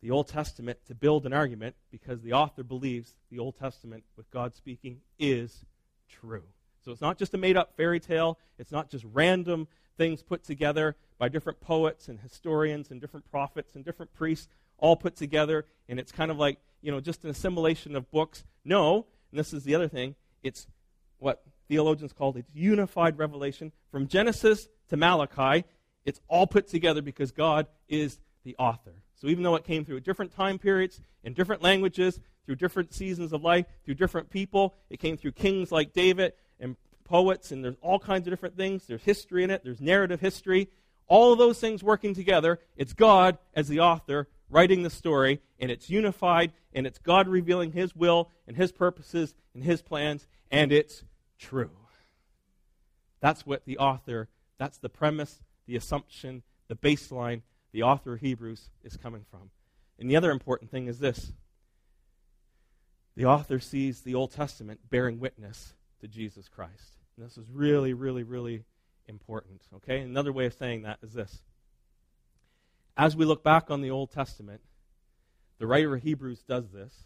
the 0.00 0.10
Old 0.10 0.28
Testament 0.28 0.78
to 0.86 0.94
build 0.94 1.26
an 1.26 1.34
argument 1.34 1.76
because 1.90 2.22
the 2.22 2.32
author 2.32 2.62
believes 2.62 3.14
the 3.30 3.38
Old 3.38 3.58
Testament, 3.58 4.04
with 4.16 4.30
God 4.30 4.54
speaking, 4.54 5.00
is 5.18 5.66
true. 6.08 6.44
So 6.86 6.92
it's 6.92 7.00
not 7.00 7.18
just 7.18 7.34
a 7.34 7.36
made 7.36 7.56
up 7.56 7.76
fairy 7.76 7.98
tale, 7.98 8.38
it's 8.60 8.70
not 8.70 8.88
just 8.88 9.04
random 9.12 9.66
things 9.98 10.22
put 10.22 10.44
together 10.44 10.94
by 11.18 11.28
different 11.28 11.58
poets 11.58 12.06
and 12.06 12.20
historians 12.20 12.92
and 12.92 13.00
different 13.00 13.28
prophets 13.28 13.74
and 13.74 13.84
different 13.84 14.14
priests 14.14 14.46
all 14.78 14.94
put 14.94 15.16
together 15.16 15.66
and 15.88 15.98
it's 15.98 16.12
kind 16.12 16.30
of 16.30 16.38
like, 16.38 16.58
you 16.82 16.92
know, 16.92 17.00
just 17.00 17.24
an 17.24 17.30
assimilation 17.30 17.96
of 17.96 18.08
books. 18.12 18.44
No, 18.64 19.06
and 19.32 19.40
this 19.40 19.52
is 19.52 19.64
the 19.64 19.74
other 19.74 19.88
thing, 19.88 20.14
it's 20.44 20.68
what 21.18 21.42
theologians 21.66 22.12
call 22.12 22.36
it 22.36 22.46
unified 22.54 23.18
revelation 23.18 23.72
from 23.90 24.06
Genesis 24.06 24.68
to 24.88 24.96
Malachi. 24.96 25.64
It's 26.04 26.20
all 26.28 26.46
put 26.46 26.68
together 26.68 27.02
because 27.02 27.32
God 27.32 27.66
is 27.88 28.20
the 28.44 28.54
author. 28.60 28.92
So 29.16 29.26
even 29.26 29.42
though 29.42 29.56
it 29.56 29.64
came 29.64 29.84
through 29.84 29.98
different 30.00 30.36
time 30.36 30.60
periods, 30.60 31.00
in 31.24 31.32
different 31.32 31.62
languages, 31.62 32.20
through 32.44 32.54
different 32.54 32.94
seasons 32.94 33.32
of 33.32 33.42
life, 33.42 33.66
through 33.84 33.94
different 33.94 34.30
people, 34.30 34.76
it 34.88 35.00
came 35.00 35.16
through 35.16 35.32
kings 35.32 35.72
like 35.72 35.92
David 35.92 36.32
and 36.60 36.76
poets, 37.04 37.52
and 37.52 37.64
there's 37.64 37.76
all 37.82 37.98
kinds 37.98 38.26
of 38.26 38.32
different 38.32 38.56
things. 38.56 38.86
There's 38.86 39.02
history 39.02 39.44
in 39.44 39.50
it, 39.50 39.62
there's 39.64 39.80
narrative 39.80 40.20
history. 40.20 40.68
All 41.08 41.32
of 41.32 41.38
those 41.38 41.60
things 41.60 41.84
working 41.84 42.14
together. 42.14 42.58
It's 42.76 42.92
God 42.92 43.38
as 43.54 43.68
the 43.68 43.80
author 43.80 44.28
writing 44.50 44.82
the 44.82 44.90
story, 44.90 45.40
and 45.58 45.70
it's 45.70 45.88
unified, 45.88 46.52
and 46.72 46.86
it's 46.86 46.98
God 46.98 47.28
revealing 47.28 47.72
His 47.72 47.94
will 47.94 48.30
and 48.46 48.56
His 48.56 48.72
purposes 48.72 49.34
and 49.54 49.62
His 49.62 49.82
plans, 49.82 50.26
and 50.50 50.72
it's 50.72 51.04
true. 51.38 51.70
That's 53.20 53.46
what 53.46 53.64
the 53.64 53.78
author, 53.78 54.28
that's 54.58 54.78
the 54.78 54.88
premise, 54.88 55.40
the 55.66 55.76
assumption, 55.76 56.42
the 56.68 56.76
baseline 56.76 57.42
the 57.76 57.82
author 57.82 58.14
of 58.14 58.20
Hebrews 58.20 58.70
is 58.84 58.96
coming 58.96 59.26
from. 59.30 59.50
And 59.98 60.10
the 60.10 60.16
other 60.16 60.30
important 60.30 60.70
thing 60.70 60.86
is 60.86 60.98
this 60.98 61.32
the 63.14 63.26
author 63.26 63.58
sees 63.58 64.00
the 64.00 64.14
Old 64.14 64.32
Testament 64.32 64.80
bearing 64.88 65.20
witness 65.20 65.74
to 66.00 66.08
Jesus 66.08 66.48
Christ. 66.48 66.98
And 67.16 67.26
this 67.26 67.36
is 67.36 67.50
really, 67.50 67.94
really, 67.94 68.22
really 68.22 68.64
important. 69.08 69.62
Okay? 69.76 70.00
Another 70.00 70.32
way 70.32 70.46
of 70.46 70.54
saying 70.54 70.82
that 70.82 70.98
is 71.02 71.12
this. 71.12 71.42
As 72.96 73.16
we 73.16 73.24
look 73.24 73.42
back 73.42 73.70
on 73.70 73.82
the 73.82 73.90
Old 73.90 74.10
Testament, 74.10 74.60
the 75.58 75.66
writer 75.66 75.94
of 75.94 76.02
Hebrews 76.02 76.42
does 76.42 76.70
this. 76.70 77.04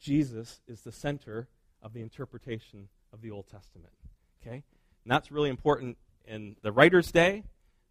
Jesus 0.00 0.60
is 0.66 0.82
the 0.82 0.92
center 0.92 1.48
of 1.82 1.92
the 1.92 2.00
interpretation 2.00 2.88
of 3.12 3.20
the 3.20 3.30
Old 3.30 3.48
Testament. 3.48 3.92
Okay? 4.40 4.56
And 5.04 5.10
that's 5.10 5.30
really 5.30 5.50
important 5.50 5.96
in 6.26 6.56
the 6.62 6.72
writer's 6.72 7.10
day. 7.12 7.44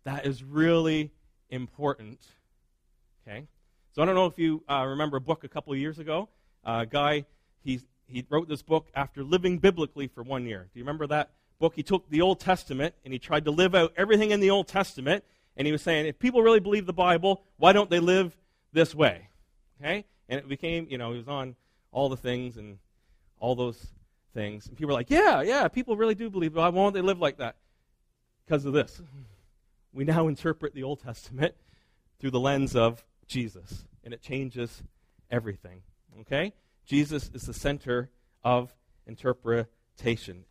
That 0.03 0.25
is 0.25 0.43
really 0.43 1.11
important. 1.49 2.25
Okay? 3.27 3.47
So 3.93 4.01
I 4.01 4.05
don't 4.05 4.15
know 4.15 4.25
if 4.25 4.37
you 4.39 4.63
uh, 4.69 4.85
remember 4.85 5.17
a 5.17 5.21
book 5.21 5.43
a 5.43 5.49
couple 5.49 5.75
years 5.75 5.99
ago. 5.99 6.29
Uh, 6.65 6.79
a 6.81 6.85
guy, 6.85 7.25
he, 7.63 7.81
he 8.11 8.25
wrote 8.29 8.47
this 8.47 8.61
book 8.61 8.87
after 8.93 9.23
living 9.23 9.57
biblically 9.57 10.07
for 10.07 10.23
one 10.23 10.45
year. 10.45 10.69
Do 10.73 10.79
you 10.79 10.83
remember 10.83 11.07
that 11.07 11.31
book? 11.59 11.73
He 11.75 11.83
took 11.83 12.09
the 12.09 12.21
Old 12.21 12.39
Testament 12.39 12.95
and 13.03 13.13
he 13.13 13.19
tried 13.19 13.45
to 13.45 13.51
live 13.51 13.73
out 13.73 13.93
everything 13.97 14.31
in 14.31 14.39
the 14.39 14.49
Old 14.49 14.67
Testament. 14.67 15.23
And 15.57 15.65
he 15.65 15.71
was 15.71 15.81
saying, 15.81 16.05
if 16.05 16.19
people 16.19 16.41
really 16.41 16.59
believe 16.59 16.85
the 16.85 16.93
Bible, 16.93 17.43
why 17.57 17.73
don't 17.73 17.89
they 17.89 17.99
live 17.99 18.35
this 18.71 18.95
way? 18.95 19.27
Okay? 19.79 20.05
And 20.29 20.39
it 20.39 20.47
became, 20.47 20.87
you 20.89 20.97
know, 20.97 21.11
he 21.11 21.17
was 21.17 21.27
on 21.27 21.55
all 21.91 22.09
the 22.09 22.17
things 22.17 22.57
and 22.57 22.77
all 23.39 23.55
those 23.55 23.87
things. 24.33 24.67
And 24.67 24.77
people 24.77 24.87
were 24.87 24.99
like, 24.99 25.09
yeah, 25.09 25.41
yeah, 25.41 25.67
people 25.67 25.97
really 25.97 26.15
do 26.15 26.29
believe, 26.29 26.53
but 26.53 26.61
why 26.61 26.69
won't 26.69 26.93
they 26.93 27.01
live 27.01 27.19
like 27.19 27.37
that? 27.37 27.57
Because 28.45 28.65
of 28.65 28.73
this. 28.73 29.01
We 29.93 30.05
now 30.05 30.27
interpret 30.27 30.73
the 30.73 30.83
Old 30.83 31.01
Testament 31.01 31.53
through 32.19 32.31
the 32.31 32.39
lens 32.39 32.75
of 32.75 33.03
Jesus, 33.27 33.85
and 34.03 34.13
it 34.13 34.21
changes 34.21 34.83
everything. 35.29 35.81
Okay? 36.21 36.53
Jesus 36.85 37.29
is 37.33 37.43
the 37.43 37.53
center 37.53 38.09
of 38.43 38.73
interpretation. 39.05 40.45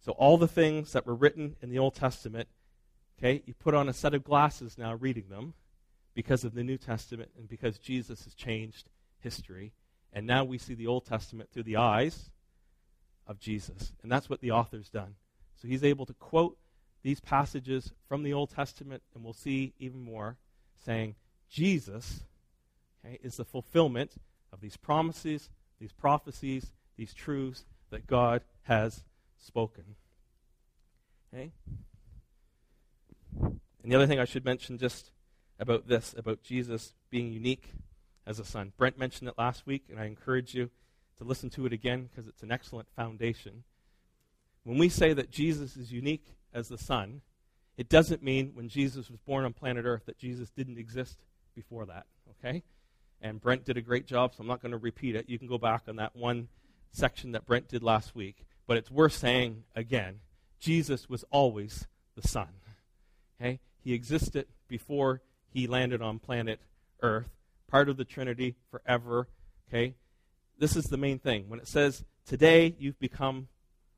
So 0.00 0.12
all 0.12 0.38
the 0.38 0.48
things 0.48 0.92
that 0.92 1.06
were 1.06 1.14
written 1.14 1.56
in 1.60 1.70
the 1.70 1.78
Old 1.78 1.94
Testament, 1.94 2.48
okay, 3.18 3.42
you 3.44 3.54
put 3.54 3.74
on 3.74 3.88
a 3.88 3.92
set 3.92 4.14
of 4.14 4.24
glasses 4.24 4.78
now 4.78 4.94
reading 4.94 5.28
them 5.28 5.54
because 6.14 6.44
of 6.44 6.54
the 6.54 6.64
New 6.64 6.78
Testament 6.78 7.30
and 7.36 7.48
because 7.48 7.78
Jesus 7.78 8.24
has 8.24 8.34
changed 8.34 8.88
history. 9.18 9.72
And 10.12 10.26
now 10.26 10.44
we 10.44 10.58
see 10.58 10.74
the 10.74 10.86
Old 10.86 11.04
Testament 11.04 11.50
through 11.52 11.64
the 11.64 11.76
eyes 11.76 12.30
of 13.26 13.38
Jesus. 13.38 13.92
And 14.02 14.10
that's 14.10 14.30
what 14.30 14.40
the 14.40 14.50
author's 14.50 14.88
done. 14.88 15.14
So 15.60 15.68
he's 15.68 15.84
able 15.84 16.06
to 16.06 16.14
quote 16.14 16.56
these 17.02 17.20
passages 17.20 17.92
from 18.08 18.22
the 18.22 18.32
Old 18.32 18.50
Testament, 18.50 19.02
and 19.14 19.22
we'll 19.22 19.32
see 19.32 19.72
even 19.78 20.00
more, 20.00 20.36
saying 20.84 21.14
Jesus 21.48 22.24
okay, 23.04 23.18
is 23.22 23.36
the 23.36 23.44
fulfillment 23.44 24.12
these 24.60 24.76
promises, 24.76 25.50
these 25.80 25.92
prophecies, 25.92 26.72
these 26.96 27.14
truths 27.14 27.64
that 27.90 28.06
God 28.06 28.42
has 28.62 29.02
spoken. 29.38 29.96
Okay? 31.32 31.52
And 33.82 33.90
the 33.90 33.96
other 33.96 34.06
thing 34.06 34.18
I 34.18 34.24
should 34.24 34.44
mention 34.44 34.78
just 34.78 35.10
about 35.58 35.88
this, 35.88 36.14
about 36.16 36.42
Jesus 36.42 36.94
being 37.10 37.32
unique 37.32 37.72
as 38.26 38.38
a 38.38 38.44
son. 38.44 38.72
Brent 38.76 38.98
mentioned 38.98 39.28
it 39.28 39.38
last 39.38 39.66
week, 39.66 39.84
and 39.90 39.98
I 39.98 40.04
encourage 40.04 40.54
you 40.54 40.70
to 41.18 41.24
listen 41.24 41.50
to 41.50 41.66
it 41.66 41.72
again 41.72 42.08
because 42.10 42.28
it's 42.28 42.42
an 42.42 42.52
excellent 42.52 42.88
foundation. 42.96 43.64
When 44.64 44.78
we 44.78 44.88
say 44.88 45.12
that 45.12 45.30
Jesus 45.30 45.76
is 45.76 45.92
unique 45.92 46.34
as 46.52 46.68
the 46.68 46.78
Son, 46.78 47.22
it 47.76 47.88
doesn't 47.88 48.22
mean 48.22 48.52
when 48.54 48.68
Jesus 48.68 49.10
was 49.10 49.20
born 49.20 49.44
on 49.44 49.52
planet 49.52 49.84
Earth 49.84 50.06
that 50.06 50.18
Jesus 50.18 50.50
didn't 50.50 50.78
exist 50.78 51.24
before 51.54 51.86
that, 51.86 52.06
okay? 52.30 52.62
And 53.22 53.40
Brent 53.40 53.64
did 53.64 53.76
a 53.76 53.82
great 53.82 54.06
job, 54.06 54.34
so 54.34 54.40
I'm 54.40 54.46
not 54.46 54.62
going 54.62 54.72
to 54.72 54.78
repeat 54.78 55.14
it. 55.14 55.28
You 55.28 55.38
can 55.38 55.48
go 55.48 55.58
back 55.58 55.82
on 55.88 55.96
that 55.96 56.16
one 56.16 56.48
section 56.90 57.32
that 57.32 57.46
Brent 57.46 57.68
did 57.68 57.82
last 57.82 58.14
week. 58.14 58.44
But 58.66 58.76
it's 58.76 58.90
worth 58.90 59.12
saying 59.14 59.64
again 59.74 60.20
Jesus 60.58 61.08
was 61.08 61.24
always 61.30 61.86
the 62.14 62.26
Son. 62.26 62.48
Okay? 63.40 63.60
He 63.82 63.94
existed 63.94 64.46
before 64.68 65.22
he 65.48 65.66
landed 65.66 66.02
on 66.02 66.18
planet 66.18 66.60
Earth, 67.02 67.30
part 67.68 67.88
of 67.88 67.96
the 67.96 68.04
Trinity 68.04 68.56
forever. 68.70 69.26
Okay? 69.68 69.94
This 70.58 70.76
is 70.76 70.84
the 70.84 70.96
main 70.96 71.18
thing. 71.18 71.48
When 71.48 71.60
it 71.60 71.68
says, 71.68 72.04
Today 72.26 72.76
you've 72.78 73.00
become 73.00 73.48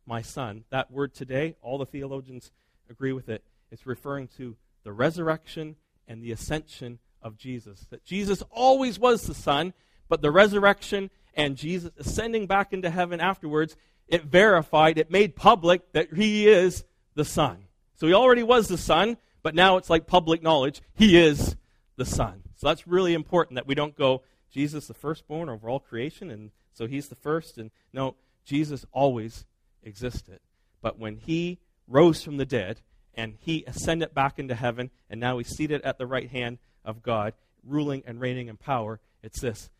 my 0.06 0.22
son. 0.22 0.64
That 0.70 0.90
word 0.90 1.14
today, 1.14 1.56
all 1.60 1.78
the 1.78 1.86
theologians 1.86 2.50
agree 2.88 3.12
with 3.12 3.28
it. 3.28 3.44
It's 3.70 3.86
referring 3.86 4.28
to 4.38 4.56
the 4.84 4.92
resurrection 4.92 5.76
and 6.08 6.22
the 6.22 6.32
ascension 6.32 6.98
of 7.22 7.36
Jesus. 7.36 7.86
That 7.90 8.04
Jesus 8.04 8.42
always 8.50 8.98
was 8.98 9.22
the 9.22 9.34
son, 9.34 9.72
but 10.08 10.22
the 10.22 10.30
resurrection 10.30 11.10
and 11.34 11.56
Jesus 11.56 11.90
ascending 11.98 12.46
back 12.46 12.72
into 12.72 12.90
heaven 12.90 13.20
afterwards, 13.20 13.76
it 14.08 14.24
verified, 14.24 14.98
it 14.98 15.10
made 15.10 15.36
public 15.36 15.92
that 15.92 16.12
he 16.12 16.48
is 16.48 16.84
the 17.14 17.24
son. 17.24 17.64
So 17.96 18.06
he 18.06 18.14
already 18.14 18.42
was 18.42 18.68
the 18.68 18.78
son, 18.78 19.16
but 19.42 19.54
now 19.54 19.76
it's 19.76 19.88
like 19.90 20.06
public 20.06 20.42
knowledge. 20.42 20.82
He 20.94 21.18
is 21.18 21.56
the 21.96 22.04
son. 22.04 22.42
So 22.56 22.68
that's 22.68 22.86
really 22.86 23.14
important 23.14 23.56
that 23.56 23.66
we 23.66 23.74
don't 23.74 23.96
go, 23.96 24.22
Jesus 24.50 24.86
the 24.86 24.94
firstborn 24.94 25.48
over 25.48 25.68
all 25.68 25.80
creation, 25.80 26.30
and 26.30 26.50
so 26.72 26.86
he's 26.86 27.08
the 27.08 27.14
first. 27.14 27.58
And 27.58 27.70
no, 27.92 28.16
Jesus 28.44 28.84
always 28.92 29.46
existed. 29.82 30.40
But 30.80 30.98
when 30.98 31.16
he 31.16 31.58
rose 31.88 32.22
from 32.22 32.36
the 32.36 32.46
dead 32.46 32.80
and 33.14 33.36
he 33.40 33.64
ascended 33.66 34.14
back 34.14 34.38
into 34.38 34.54
heaven, 34.54 34.90
and 35.08 35.20
now 35.20 35.38
he's 35.38 35.48
seated 35.48 35.82
at 35.82 35.98
the 35.98 36.06
right 36.06 36.30
hand 36.30 36.58
of 36.84 37.02
God, 37.02 37.34
ruling 37.64 38.02
and 38.06 38.20
reigning 38.20 38.48
in 38.48 38.56
power, 38.56 39.00
it's 39.22 39.40
this. 39.40 39.70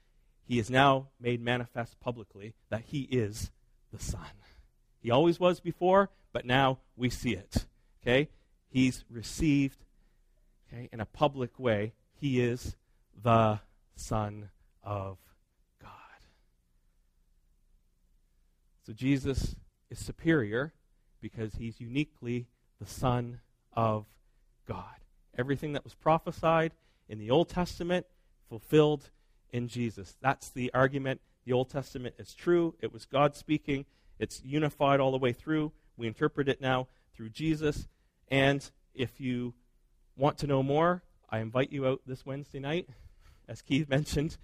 He 0.47 0.59
is 0.59 0.71
now 0.71 1.09
made 1.21 1.41
manifest 1.41 1.99
publicly 2.01 2.55
that 2.71 2.83
he 2.87 3.03
is 3.03 3.51
the 3.93 3.99
Son. 3.99 4.21
He 5.01 5.11
always 5.11 5.41
was 5.41 5.61
before, 5.61 6.11
but 6.33 6.45
now 6.45 6.79
we 6.97 7.11
see 7.11 7.33
it. 7.33 7.67
Okay? 8.03 8.29
He's 8.69 9.05
received 9.11 9.79
okay, 10.73 10.89
in 10.93 11.01
a 11.01 11.07
public 11.07 11.59
way. 11.59 11.93
He 12.21 12.41
is 12.41 12.77
the 13.23 13.61
Son 13.97 14.51
of 14.83 15.19
God. 15.81 15.91
So 18.87 18.93
Jesus 18.93 19.55
is 19.91 19.99
superior 19.99 20.73
because 21.21 21.55
he's 21.55 21.81
uniquely 21.81 22.47
the 22.81 22.87
Son 22.87 23.41
of 23.73 24.07
God. 24.67 24.85
Everything 25.37 25.73
that 25.73 25.85
was 25.85 25.95
prophesied 25.95 26.73
in 27.09 27.19
the 27.19 27.31
Old 27.31 27.49
Testament 27.49 28.07
fulfilled 28.49 29.11
in 29.51 29.69
Jesus. 29.69 30.17
That's 30.21 30.51
the 30.51 30.71
argument. 30.75 31.21
The 31.45 31.53
Old 31.53 31.71
Testament 31.71 32.15
is 32.19 32.35
true. 32.35 32.75
It 32.81 32.93
was 32.93 33.05
God 33.05 33.35
speaking. 33.35 33.85
It's 34.19 34.43
unified 34.45 35.01
all 35.01 35.11
the 35.11 35.19
way 35.19 35.33
through. 35.33 35.73
We 35.97 36.07
interpret 36.07 36.49
it 36.49 36.61
now 36.61 36.89
through 37.15 37.31
Jesus. 37.31 37.89
And 38.29 38.69
if 38.95 39.21
you 39.21 39.55
want 40.17 40.39
to 40.39 40.47
know 40.47 40.63
more, 40.63 41.03
I 41.29 41.39
invite 41.39 41.73
you 41.73 41.87
out 41.87 42.03
this 42.07 42.25
Wednesday 42.25 42.61
night, 42.61 42.89
as 43.49 43.63
Keith 43.63 43.89
mentioned, 43.91 44.37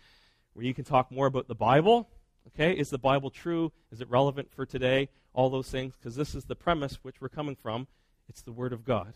where 0.53 0.65
you 0.65 0.75
can 0.75 0.85
talk 0.85 1.11
more 1.11 1.27
about 1.27 1.49
the 1.49 1.55
Bible 1.55 2.09
Okay, 2.49 2.73
is 2.73 2.89
the 2.89 2.99
Bible 2.99 3.31
true? 3.31 3.73
Is 3.93 4.01
it 4.01 4.09
relevant 4.09 4.51
for 4.51 4.65
today? 4.65 5.11
All 5.35 5.51
those 5.51 5.71
things, 5.71 5.95
because 5.95 6.17
this 6.17 6.35
is 6.35 6.47
the 6.47 6.57
premise 6.57 6.99
which 7.03 7.21
we're 7.21 7.29
coming 7.29 7.55
from. 7.55 7.87
It's 8.29 8.41
the 8.41 8.53
Word 8.53 8.73
of 8.73 8.85
God. 8.85 9.15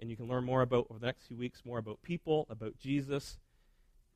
And 0.00 0.10
you 0.10 0.16
can 0.16 0.26
learn 0.26 0.44
more 0.44 0.62
about, 0.62 0.86
over 0.90 0.98
the 0.98 1.06
next 1.06 1.26
few 1.26 1.36
weeks, 1.36 1.62
more 1.64 1.78
about 1.78 2.02
people, 2.02 2.46
about 2.50 2.78
Jesus, 2.78 3.38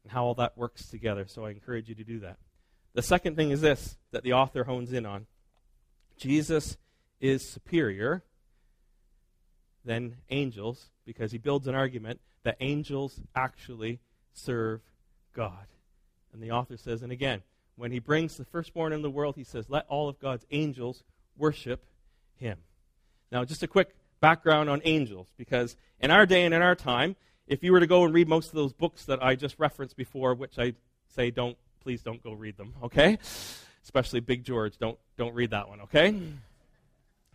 and 0.02 0.12
how 0.12 0.24
all 0.24 0.34
that 0.34 0.58
works 0.58 0.88
together. 0.88 1.26
So 1.28 1.44
I 1.44 1.50
encourage 1.50 1.88
you 1.88 1.94
to 1.94 2.04
do 2.04 2.20
that. 2.20 2.38
The 2.94 3.02
second 3.02 3.36
thing 3.36 3.50
is 3.50 3.60
this 3.60 3.96
that 4.10 4.22
the 4.22 4.32
author 4.32 4.64
hones 4.64 4.92
in 4.92 5.04
on 5.06 5.26
Jesus 6.16 6.76
is 7.20 7.48
superior 7.48 8.24
than 9.84 10.16
angels 10.30 10.90
because 11.04 11.32
he 11.32 11.38
builds 11.38 11.66
an 11.66 11.74
argument 11.74 12.20
that 12.42 12.56
angels 12.60 13.20
actually 13.34 14.00
serve 14.32 14.80
God. 15.34 15.66
And 16.32 16.42
the 16.42 16.50
author 16.50 16.76
says, 16.76 17.02
and 17.02 17.12
again, 17.12 17.42
when 17.76 17.92
he 17.92 17.98
brings 17.98 18.36
the 18.36 18.44
firstborn 18.44 18.92
in 18.92 19.02
the 19.02 19.10
world, 19.10 19.36
he 19.36 19.44
says, 19.44 19.68
Let 19.68 19.86
all 19.88 20.08
of 20.08 20.18
God's 20.18 20.46
angels 20.50 21.04
worship 21.36 21.84
him. 22.36 22.58
Now, 23.30 23.44
just 23.44 23.62
a 23.62 23.68
quick 23.68 23.94
background 24.20 24.70
on 24.70 24.80
angels, 24.84 25.28
because 25.36 25.76
in 26.00 26.10
our 26.10 26.26
day 26.26 26.44
and 26.44 26.54
in 26.54 26.62
our 26.62 26.74
time, 26.74 27.16
if 27.46 27.62
you 27.62 27.72
were 27.72 27.80
to 27.80 27.86
go 27.86 28.04
and 28.04 28.12
read 28.12 28.28
most 28.28 28.48
of 28.48 28.54
those 28.54 28.72
books 28.72 29.04
that 29.06 29.22
I 29.22 29.34
just 29.36 29.58
referenced 29.58 29.96
before, 29.96 30.34
which 30.34 30.58
I 30.58 30.74
say 31.08 31.30
don't, 31.30 31.56
please 31.80 32.02
don't 32.02 32.22
go 32.22 32.32
read 32.32 32.56
them, 32.56 32.74
okay? 32.82 33.18
Especially 33.82 34.20
Big 34.20 34.44
George, 34.44 34.78
don't, 34.78 34.98
don't 35.16 35.34
read 35.34 35.50
that 35.50 35.68
one, 35.68 35.82
okay? 35.82 36.14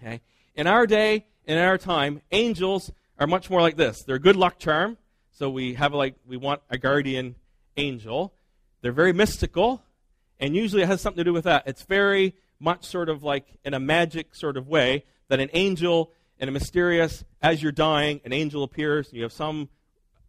Okay. 0.02 0.22
In 0.56 0.68
our 0.68 0.86
day, 0.86 1.26
and 1.48 1.58
in 1.58 1.66
our 1.66 1.78
time, 1.78 2.22
angels 2.32 2.92
are 3.20 3.28
much 3.28 3.50
more 3.50 3.62
like 3.62 3.78
this. 3.78 4.04
They're 4.04 4.16
a 4.16 4.20
good 4.20 4.36
luck 4.36 4.60
charm. 4.60 4.98
So 5.32 5.50
we 5.50 5.76
have 5.76 5.94
like 5.94 6.16
we 6.28 6.38
want 6.38 6.62
a 6.70 6.78
guardian 6.78 7.36
angel. 7.78 8.34
They're 8.82 8.92
very 8.92 9.14
mystical. 9.14 9.82
And 10.40 10.56
usually 10.56 10.82
it 10.82 10.88
has 10.88 11.02
something 11.02 11.20
to 11.20 11.24
do 11.24 11.34
with 11.34 11.46
that. 11.46 11.64
It's 11.68 11.84
very 11.84 12.36
much 12.60 12.86
sort 12.86 13.10
of 13.10 13.24
like 13.24 13.46
in 13.64 13.74
a 13.74 13.80
magic 13.80 14.36
sort 14.36 14.58
of 14.58 14.68
way 14.68 15.04
that 15.30 15.40
an 15.40 15.50
angel 15.54 16.12
in 16.42 16.50
a 16.50 16.52
mysterious, 16.52 17.24
as 17.42 17.62
you're 17.62 17.72
dying, 17.72 18.20
an 18.26 18.34
angel 18.34 18.64
appears, 18.64 19.08
and 19.08 19.16
you 19.16 19.24
have 19.24 19.32
some 19.32 19.70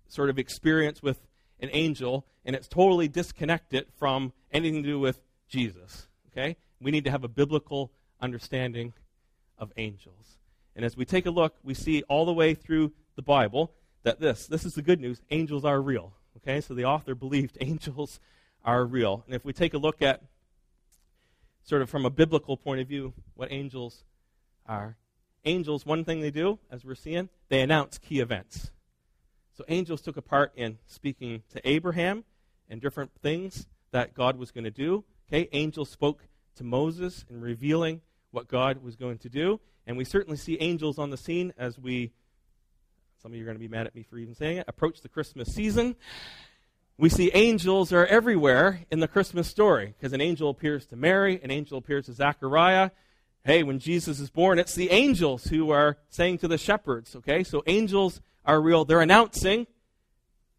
sort 0.08 0.28
of 0.28 0.38
experience 0.38 1.02
with 1.02 1.26
an 1.58 1.70
angel, 1.72 2.26
and 2.44 2.54
it's 2.54 2.68
totally 2.68 3.08
disconnected 3.08 3.86
from 3.96 4.34
anything 4.52 4.82
to 4.82 4.88
do 4.88 5.00
with 5.00 5.20
Jesus. 5.48 6.08
Okay? 6.30 6.56
We 6.82 6.90
need 6.90 7.04
to 7.04 7.10
have 7.10 7.24
a 7.24 7.28
biblical 7.28 7.90
understanding 8.20 8.92
of 9.58 9.72
angels. 9.78 10.38
And 10.76 10.84
as 10.84 10.98
we 10.98 11.06
take 11.06 11.24
a 11.24 11.30
look, 11.30 11.56
we 11.64 11.72
see 11.72 12.02
all 12.02 12.26
the 12.26 12.32
way 12.32 12.52
through 12.52 12.92
the 13.16 13.22
Bible 13.22 13.72
that 14.02 14.20
this, 14.20 14.46
this 14.46 14.66
is 14.66 14.74
the 14.74 14.82
good 14.82 15.00
news, 15.00 15.22
angels 15.30 15.64
are 15.64 15.80
real. 15.80 16.12
Okay? 16.36 16.60
So 16.60 16.74
the 16.74 16.84
author 16.84 17.14
believed 17.14 17.56
angels 17.60 18.20
are 18.66 18.84
real. 18.84 19.22
And 19.24 19.34
if 19.34 19.46
we 19.46 19.54
take 19.54 19.72
a 19.72 19.78
look 19.78 20.02
at 20.02 20.20
sort 21.64 21.80
of 21.80 21.88
from 21.88 22.04
a 22.04 22.10
biblical 22.10 22.58
point 22.58 22.82
of 22.82 22.88
view 22.88 23.14
what 23.34 23.50
angels 23.50 24.04
are, 24.66 24.96
angels, 25.44 25.84
one 25.86 26.04
thing 26.04 26.20
they 26.20 26.30
do, 26.30 26.58
as 26.70 26.84
we're 26.84 26.94
seeing, 26.94 27.28
they 27.48 27.60
announce 27.60 27.98
key 27.98 28.20
events. 28.20 28.70
So 29.54 29.64
angels 29.68 30.00
took 30.00 30.16
a 30.16 30.22
part 30.22 30.52
in 30.56 30.78
speaking 30.86 31.42
to 31.50 31.68
Abraham 31.68 32.24
and 32.68 32.80
different 32.80 33.10
things 33.20 33.66
that 33.90 34.14
God 34.14 34.38
was 34.38 34.50
going 34.50 34.64
to 34.64 34.70
do. 34.70 35.04
Okay, 35.28 35.48
angels 35.52 35.90
spoke 35.90 36.26
to 36.56 36.64
Moses 36.64 37.24
in 37.30 37.40
revealing 37.40 38.00
what 38.30 38.48
God 38.48 38.82
was 38.82 38.96
going 38.96 39.18
to 39.18 39.28
do. 39.28 39.60
And 39.86 39.96
we 39.96 40.04
certainly 40.04 40.36
see 40.36 40.56
angels 40.60 40.98
on 40.98 41.10
the 41.10 41.16
scene 41.16 41.52
as 41.58 41.78
we, 41.78 42.12
some 43.22 43.32
of 43.32 43.36
you 43.36 43.42
are 43.42 43.46
going 43.46 43.56
to 43.56 43.60
be 43.60 43.68
mad 43.68 43.86
at 43.86 43.94
me 43.94 44.02
for 44.02 44.18
even 44.18 44.34
saying 44.34 44.58
it, 44.58 44.64
approach 44.68 45.00
the 45.00 45.08
Christmas 45.08 45.52
season. 45.52 45.96
We 46.98 47.08
see 47.08 47.30
angels 47.34 47.92
are 47.92 48.06
everywhere 48.06 48.80
in 48.90 49.00
the 49.00 49.08
Christmas 49.08 49.48
story 49.48 49.94
because 49.98 50.12
an 50.12 50.20
angel 50.20 50.50
appears 50.50 50.86
to 50.86 50.96
Mary, 50.96 51.40
an 51.42 51.50
angel 51.50 51.78
appears 51.78 52.06
to 52.06 52.12
Zechariah. 52.12 52.90
Hey, 53.44 53.64
when 53.64 53.80
Jesus 53.80 54.20
is 54.20 54.30
born, 54.30 54.58
it's 54.58 54.74
the 54.74 54.90
angels 54.90 55.44
who 55.44 55.70
are 55.70 55.98
saying 56.08 56.38
to 56.38 56.48
the 56.48 56.58
shepherds, 56.58 57.16
okay? 57.16 57.42
So 57.42 57.62
angels 57.66 58.20
are 58.44 58.60
real. 58.60 58.84
They're 58.84 59.00
announcing, 59.00 59.66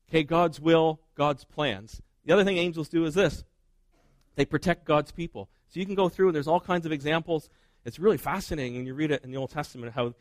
okay, 0.10 0.24
God's 0.24 0.60
will, 0.60 1.00
God's 1.16 1.46
plans. 1.46 2.02
The 2.26 2.34
other 2.34 2.44
thing 2.44 2.58
angels 2.58 2.90
do 2.90 3.06
is 3.06 3.14
this 3.14 3.44
they 4.36 4.46
protect 4.46 4.86
God's 4.86 5.12
people. 5.12 5.50
So 5.70 5.80
you 5.80 5.86
can 5.86 5.96
go 5.96 6.10
through, 6.10 6.28
and 6.30 6.36
there's 6.36 6.48
all 6.48 6.60
kinds 6.60 6.86
of 6.86 6.92
examples. 6.92 7.50
It's 7.86 8.00
really 8.00 8.18
fascinating 8.18 8.76
when 8.76 8.86
you 8.86 8.94
read 8.94 9.12
it 9.12 9.24
in 9.24 9.32
the 9.32 9.38
Old 9.38 9.52
Testament 9.52 9.94
how 9.94 10.14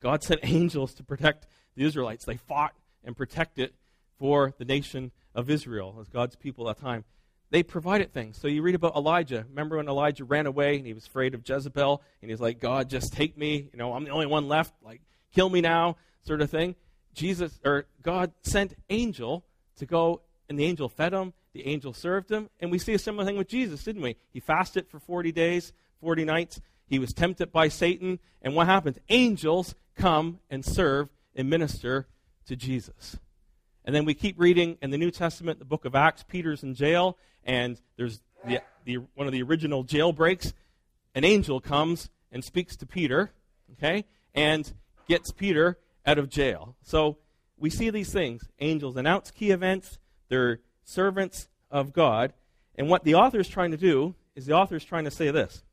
God 0.00 0.22
sent 0.22 0.40
angels 0.44 0.94
to 0.94 1.02
protect 1.02 1.46
the 1.74 1.84
Israelites. 1.84 2.24
They 2.24 2.36
fought 2.36 2.74
and 3.04 3.16
protected 3.16 3.72
for 4.18 4.54
the 4.58 4.64
nation 4.64 5.12
of 5.34 5.50
Israel 5.50 5.98
as 6.00 6.08
God's 6.08 6.36
people 6.36 6.68
at 6.68 6.76
that 6.76 6.82
time. 6.82 7.04
They 7.50 7.62
provided 7.62 8.12
things. 8.12 8.38
So 8.38 8.48
you 8.48 8.62
read 8.62 8.74
about 8.74 8.96
Elijah. 8.96 9.46
Remember 9.48 9.76
when 9.76 9.88
Elijah 9.88 10.24
ran 10.24 10.46
away 10.46 10.76
and 10.76 10.86
he 10.86 10.92
was 10.92 11.06
afraid 11.06 11.34
of 11.34 11.48
Jezebel 11.48 12.02
and 12.20 12.30
he's 12.30 12.40
like, 12.40 12.60
God, 12.60 12.90
just 12.90 13.12
take 13.12 13.38
me. 13.38 13.68
You 13.72 13.78
know, 13.78 13.94
I'm 13.94 14.04
the 14.04 14.10
only 14.10 14.26
one 14.26 14.48
left. 14.48 14.74
Like, 14.82 15.00
kill 15.32 15.48
me 15.48 15.60
now, 15.60 15.96
sort 16.22 16.40
of 16.40 16.50
thing. 16.50 16.74
Jesus 17.14 17.58
or 17.64 17.86
God 18.02 18.32
sent 18.42 18.74
angel 18.90 19.44
to 19.76 19.86
go, 19.86 20.22
and 20.48 20.58
the 20.58 20.64
angel 20.64 20.88
fed 20.88 21.12
him. 21.12 21.32
The 21.52 21.66
angel 21.66 21.94
served 21.94 22.30
him, 22.30 22.50
and 22.60 22.70
we 22.70 22.78
see 22.78 22.92
a 22.92 22.98
similar 22.98 23.24
thing 23.24 23.38
with 23.38 23.48
Jesus, 23.48 23.82
didn't 23.82 24.02
we? 24.02 24.16
He 24.32 24.40
fasted 24.40 24.86
for 24.88 24.98
40 25.00 25.32
days, 25.32 25.72
40 26.00 26.24
nights. 26.24 26.60
He 26.86 26.98
was 26.98 27.14
tempted 27.14 27.50
by 27.50 27.68
Satan, 27.68 28.18
and 28.42 28.54
what 28.54 28.66
happens? 28.66 28.98
Angels 29.08 29.74
come 29.96 30.40
and 30.50 30.62
serve 30.62 31.08
and 31.34 31.48
minister 31.48 32.06
to 32.46 32.56
Jesus. 32.56 33.18
And 33.86 33.94
then 33.94 34.04
we 34.04 34.14
keep 34.14 34.38
reading 34.38 34.76
in 34.82 34.90
the 34.90 34.98
New 34.98 35.10
Testament, 35.10 35.58
the 35.58 35.64
book 35.64 35.84
of 35.84 35.94
Acts. 35.94 36.24
Peter's 36.24 36.62
in 36.62 36.74
jail, 36.74 37.16
and 37.46 37.80
there's 37.96 38.20
the, 38.44 38.60
the, 38.84 38.98
one 39.14 39.26
of 39.26 39.32
the 39.32 39.42
original 39.42 39.84
jailbreaks. 39.84 40.52
An 41.14 41.24
angel 41.24 41.60
comes 41.60 42.10
and 42.30 42.44
speaks 42.44 42.76
to 42.76 42.86
Peter, 42.86 43.32
okay, 43.72 44.04
and 44.34 44.70
gets 45.08 45.30
Peter 45.30 45.78
out 46.04 46.18
of 46.18 46.28
jail. 46.28 46.76
So 46.82 47.16
we 47.56 47.70
see 47.70 47.88
these 47.88 48.12
things. 48.12 48.42
Angels 48.60 48.96
announce 48.96 49.30
key 49.30 49.50
events, 49.50 49.98
they're 50.28 50.60
servants 50.84 51.48
of 51.70 51.92
God. 51.92 52.32
And 52.76 52.90
what 52.90 53.04
the 53.04 53.14
author 53.14 53.40
is 53.40 53.48
trying 53.48 53.70
to 53.70 53.76
do 53.76 54.14
is 54.34 54.44
the 54.44 54.52
author 54.52 54.76
is 54.76 54.84
trying 54.84 55.04
to 55.04 55.10
say 55.10 55.30
this. 55.30 55.64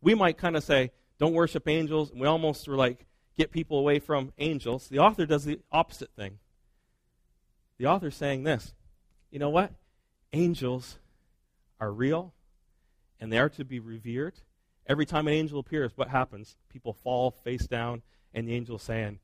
We 0.00 0.14
might 0.14 0.38
kind 0.38 0.56
of 0.56 0.62
say, 0.62 0.92
don't 1.18 1.32
worship 1.32 1.66
angels, 1.66 2.10
and 2.10 2.20
we 2.20 2.26
almost 2.26 2.68
were 2.68 2.76
like, 2.76 3.06
get 3.36 3.50
people 3.50 3.78
away 3.78 3.98
from 3.98 4.32
angels. 4.38 4.88
The 4.88 5.00
author 5.00 5.26
does 5.26 5.44
the 5.44 5.60
opposite 5.72 6.10
thing. 6.14 6.38
The 7.78 7.86
author 7.86 8.08
is 8.08 8.14
saying 8.14 8.44
this 8.44 8.72
you 9.30 9.38
know 9.38 9.50
what? 9.50 9.72
Angels 10.32 10.98
are 11.80 11.92
real, 11.92 12.34
and 13.20 13.32
they 13.32 13.38
are 13.38 13.48
to 13.50 13.64
be 13.64 13.78
revered. 13.78 14.34
Every 14.86 15.06
time 15.06 15.26
an 15.26 15.34
angel 15.34 15.58
appears, 15.58 15.92
what 15.96 16.08
happens? 16.08 16.56
People 16.68 16.92
fall 16.92 17.30
face 17.30 17.66
down, 17.66 18.02
and 18.32 18.48
the 18.48 18.54
angel 18.54 18.78
saying, 18.78 19.18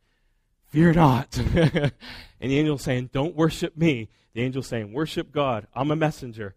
Fear 0.69 0.95
not. 0.95 1.37
and 1.55 1.93
the 2.41 2.59
angel 2.59 2.79
saying, 2.79 3.11
Don't 3.13 3.37
worship 3.37 3.77
me. 3.77 4.09
The 4.33 4.43
angel 4.43 4.63
saying, 4.63 4.93
Worship 4.93 5.31
God. 5.31 5.67
I'm 5.75 5.91
a 5.91 5.97
messenger. 5.97 6.55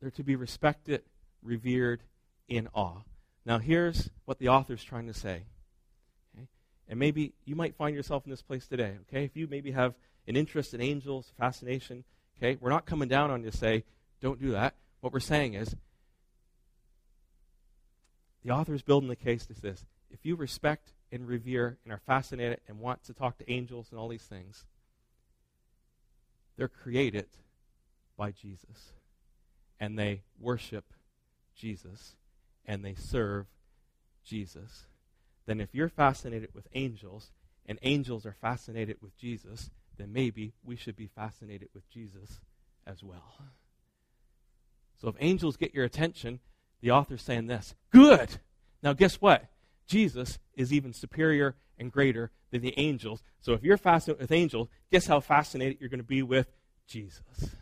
They're 0.00 0.10
to 0.10 0.24
be 0.24 0.36
respected, 0.36 1.02
revered, 1.42 2.02
in 2.48 2.68
awe. 2.74 3.02
Now, 3.44 3.58
here's 3.58 4.10
what 4.24 4.38
the 4.38 4.48
author's 4.48 4.82
trying 4.82 5.06
to 5.06 5.14
say. 5.14 5.44
Okay? 6.34 6.48
And 6.88 6.98
maybe 6.98 7.32
you 7.44 7.54
might 7.54 7.76
find 7.76 7.94
yourself 7.94 8.24
in 8.24 8.30
this 8.30 8.42
place 8.42 8.66
today. 8.66 8.96
Okay? 9.08 9.24
If 9.24 9.36
you 9.36 9.46
maybe 9.48 9.70
have 9.70 9.94
an 10.26 10.36
interest 10.36 10.74
in 10.74 10.80
angels, 10.80 11.32
fascination, 11.38 12.04
okay? 12.36 12.58
We're 12.60 12.70
not 12.70 12.86
coming 12.86 13.08
down 13.08 13.30
on 13.30 13.42
you 13.44 13.50
to 13.50 13.56
say, 13.56 13.84
don't 14.20 14.40
do 14.40 14.52
that. 14.52 14.74
What 15.00 15.12
we're 15.12 15.20
saying 15.20 15.54
is, 15.54 15.76
the 18.44 18.50
author's 18.50 18.82
building 18.82 19.08
the 19.08 19.16
case 19.16 19.46
to 19.46 19.60
this. 19.60 19.84
If 20.10 20.24
you 20.24 20.36
respect 20.36 20.92
and 21.10 21.26
revere 21.26 21.78
and 21.84 21.92
are 21.92 22.00
fascinated 22.06 22.60
and 22.68 22.78
want 22.78 23.04
to 23.04 23.12
talk 23.12 23.38
to 23.38 23.50
angels 23.50 23.88
and 23.90 23.98
all 23.98 24.08
these 24.08 24.22
things, 24.22 24.64
they're 26.56 26.68
created 26.68 27.26
by 28.16 28.30
Jesus. 28.30 28.92
And 29.78 29.98
they 29.98 30.22
worship 30.40 30.84
Jesus. 31.54 32.14
And 32.64 32.84
they 32.84 32.94
serve 32.94 33.46
Jesus. 34.24 34.86
Then, 35.46 35.60
if 35.60 35.74
you're 35.74 35.88
fascinated 35.88 36.50
with 36.54 36.66
angels 36.74 37.30
and 37.66 37.78
angels 37.82 38.26
are 38.26 38.36
fascinated 38.40 38.96
with 39.00 39.16
Jesus, 39.16 39.70
then 39.96 40.12
maybe 40.12 40.52
we 40.64 40.76
should 40.76 40.96
be 40.96 41.06
fascinated 41.06 41.68
with 41.74 41.88
Jesus 41.90 42.40
as 42.86 43.02
well. 43.02 43.34
So, 45.00 45.08
if 45.08 45.16
angels 45.20 45.56
get 45.56 45.74
your 45.74 45.84
attention, 45.84 46.40
the 46.80 46.90
author's 46.90 47.22
saying 47.22 47.46
this 47.46 47.74
good. 47.90 48.38
Now, 48.82 48.92
guess 48.92 49.16
what? 49.16 49.46
Jesus 49.86 50.38
is 50.54 50.72
even 50.72 50.92
superior 50.92 51.56
and 51.78 51.92
greater 51.92 52.30
than 52.50 52.62
the 52.62 52.74
angels. 52.78 53.22
So 53.40 53.52
if 53.52 53.62
you're 53.62 53.76
fascinated 53.76 54.20
with 54.20 54.32
angels, 54.32 54.68
guess 54.90 55.06
how 55.06 55.20
fascinated 55.20 55.78
you're 55.80 55.88
going 55.88 56.00
to 56.00 56.04
be 56.04 56.22
with 56.22 56.52
Jesus. 56.86 57.54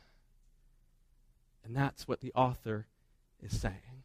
And 1.64 1.74
that's 1.74 2.06
what 2.06 2.20
the 2.20 2.32
author 2.34 2.86
is 3.42 3.58
saying. 3.58 4.04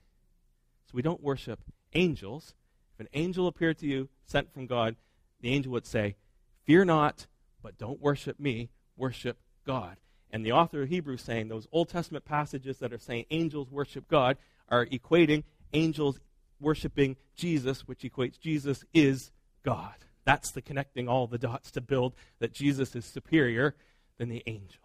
So 0.86 0.92
we 0.94 1.02
don't 1.02 1.22
worship 1.22 1.60
angels. 1.94 2.56
If 2.94 3.02
an 3.02 3.10
angel 3.14 3.48
appeared 3.48 3.78
to 3.80 3.88
you, 3.88 4.10
sent 4.26 4.54
from 4.54 4.66
God, 4.66 4.96
the 5.42 5.54
angel 5.54 5.72
would 5.74 5.86
say, 5.86 6.16
Fear 6.64 6.86
not, 6.86 7.28
but 7.62 7.78
don't 7.78 8.00
worship 8.00 8.40
me, 8.40 8.70
worship 8.96 9.40
God. 9.66 9.98
And 10.32 10.46
the 10.46 10.52
author 10.52 10.84
of 10.84 10.90
Hebrews 10.90 11.22
saying 11.22 11.48
those 11.48 11.68
Old 11.72 11.90
Testament 11.90 12.26
passages 12.26 12.78
that 12.80 12.94
are 12.94 13.00
saying 13.00 13.26
angels 13.32 13.72
worship 13.72 14.08
God 14.08 14.38
are 14.70 14.86
equating 14.86 15.44
angels 15.74 16.20
worshiping 16.60 17.16
Jesus, 17.36 17.88
which 17.88 18.02
equates 18.02 18.40
Jesus 18.40 18.84
is 18.94 19.32
God. 19.64 19.96
That's 20.26 20.52
the 20.52 20.62
connecting 20.62 21.08
all 21.08 21.28
the 21.28 21.38
dots 21.38 21.72
to 21.72 21.82
build 21.82 22.14
that 22.40 22.54
Jesus 22.54 22.96
is 22.96 23.06
superior 23.06 23.76
than 24.18 24.30
the 24.30 24.44
angels. 24.46 24.78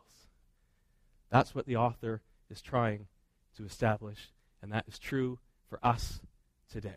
That's 1.30 1.54
what 1.54 1.66
the 1.66 1.76
author 1.76 2.22
is 2.48 2.62
trying 2.62 3.08
to 3.56 3.64
establish, 3.64 4.32
and 4.62 4.72
that 4.72 4.84
is 4.88 4.98
true 4.98 5.38
for 5.68 5.78
us 5.82 6.20
today. 6.70 6.96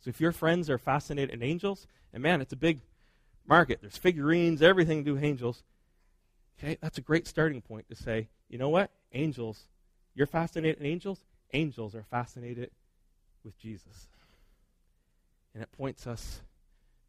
So 0.00 0.10
if 0.10 0.20
your 0.20 0.32
friends 0.32 0.70
are 0.70 0.78
fascinated 0.78 1.34
in 1.34 1.42
angels, 1.42 1.86
and 2.12 2.22
man, 2.22 2.40
it's 2.40 2.52
a 2.52 2.56
big 2.56 2.80
market. 3.46 3.78
There's 3.80 3.96
figurines, 3.96 4.62
everything 4.62 4.98
to 4.98 5.04
do 5.04 5.14
with 5.14 5.24
angels. 5.24 5.64
Okay, 6.58 6.76
that's 6.80 6.98
a 6.98 7.02
great 7.02 7.26
starting 7.26 7.60
point 7.60 7.88
to 7.88 7.94
say, 7.94 8.28
you 8.48 8.58
know 8.58 8.68
what? 8.68 8.90
Angels, 9.12 9.68
you're 10.14 10.26
fascinated 10.26 10.80
in 10.80 10.86
angels? 10.86 11.20
Angels 11.52 11.94
are 11.94 12.04
fascinated 12.10 12.70
with 13.44 13.58
Jesus. 13.58 14.08
And 15.54 15.62
it 15.62 15.70
points 15.72 16.06
us 16.06 16.40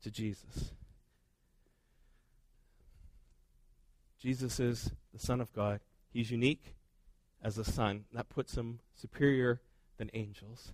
to 0.04 0.12
Jesus. 0.12 0.72
Jesus 4.20 4.60
is 4.60 4.92
the 5.14 5.20
Son 5.20 5.42
of 5.42 5.52
God. 5.54 5.80
He's 6.12 6.30
unique 6.30 6.76
as 7.44 7.58
a 7.58 7.64
Son. 7.64 8.06
That 8.14 8.30
puts 8.30 8.56
him 8.56 8.80
superior 8.94 9.62
than 9.98 10.12
angels. 10.14 10.74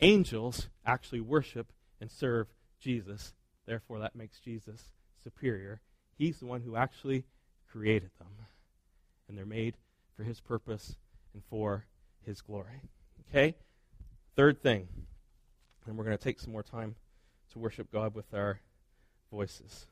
Angels 0.00 0.68
actually 0.86 1.20
worship 1.20 1.72
and 2.00 2.10
serve 2.10 2.48
Jesus. 2.78 3.34
Therefore, 3.66 3.98
that 4.00 4.16
makes 4.16 4.38
Jesus 4.38 4.92
superior. 5.22 5.80
He's 6.16 6.40
the 6.40 6.46
one 6.46 6.62
who 6.62 6.76
actually 6.76 7.24
created 7.72 8.10
them. 8.18 8.28
And 9.28 9.38
they're 9.38 9.46
made 9.46 9.74
for 10.16 10.24
his 10.24 10.40
purpose 10.40 10.96
and 11.32 11.42
for 11.48 11.86
his 12.24 12.40
glory. 12.40 12.82
Okay? 13.28 13.54
Third 14.36 14.62
thing 14.62 14.88
And 15.86 15.96
we're 15.96 16.04
going 16.04 16.16
to 16.16 16.22
take 16.22 16.38
some 16.38 16.52
more 16.52 16.62
time 16.62 16.94
to 17.52 17.58
worship 17.58 17.90
God 17.90 18.14
with 18.14 18.32
our 18.32 18.60
voices. 19.30 19.86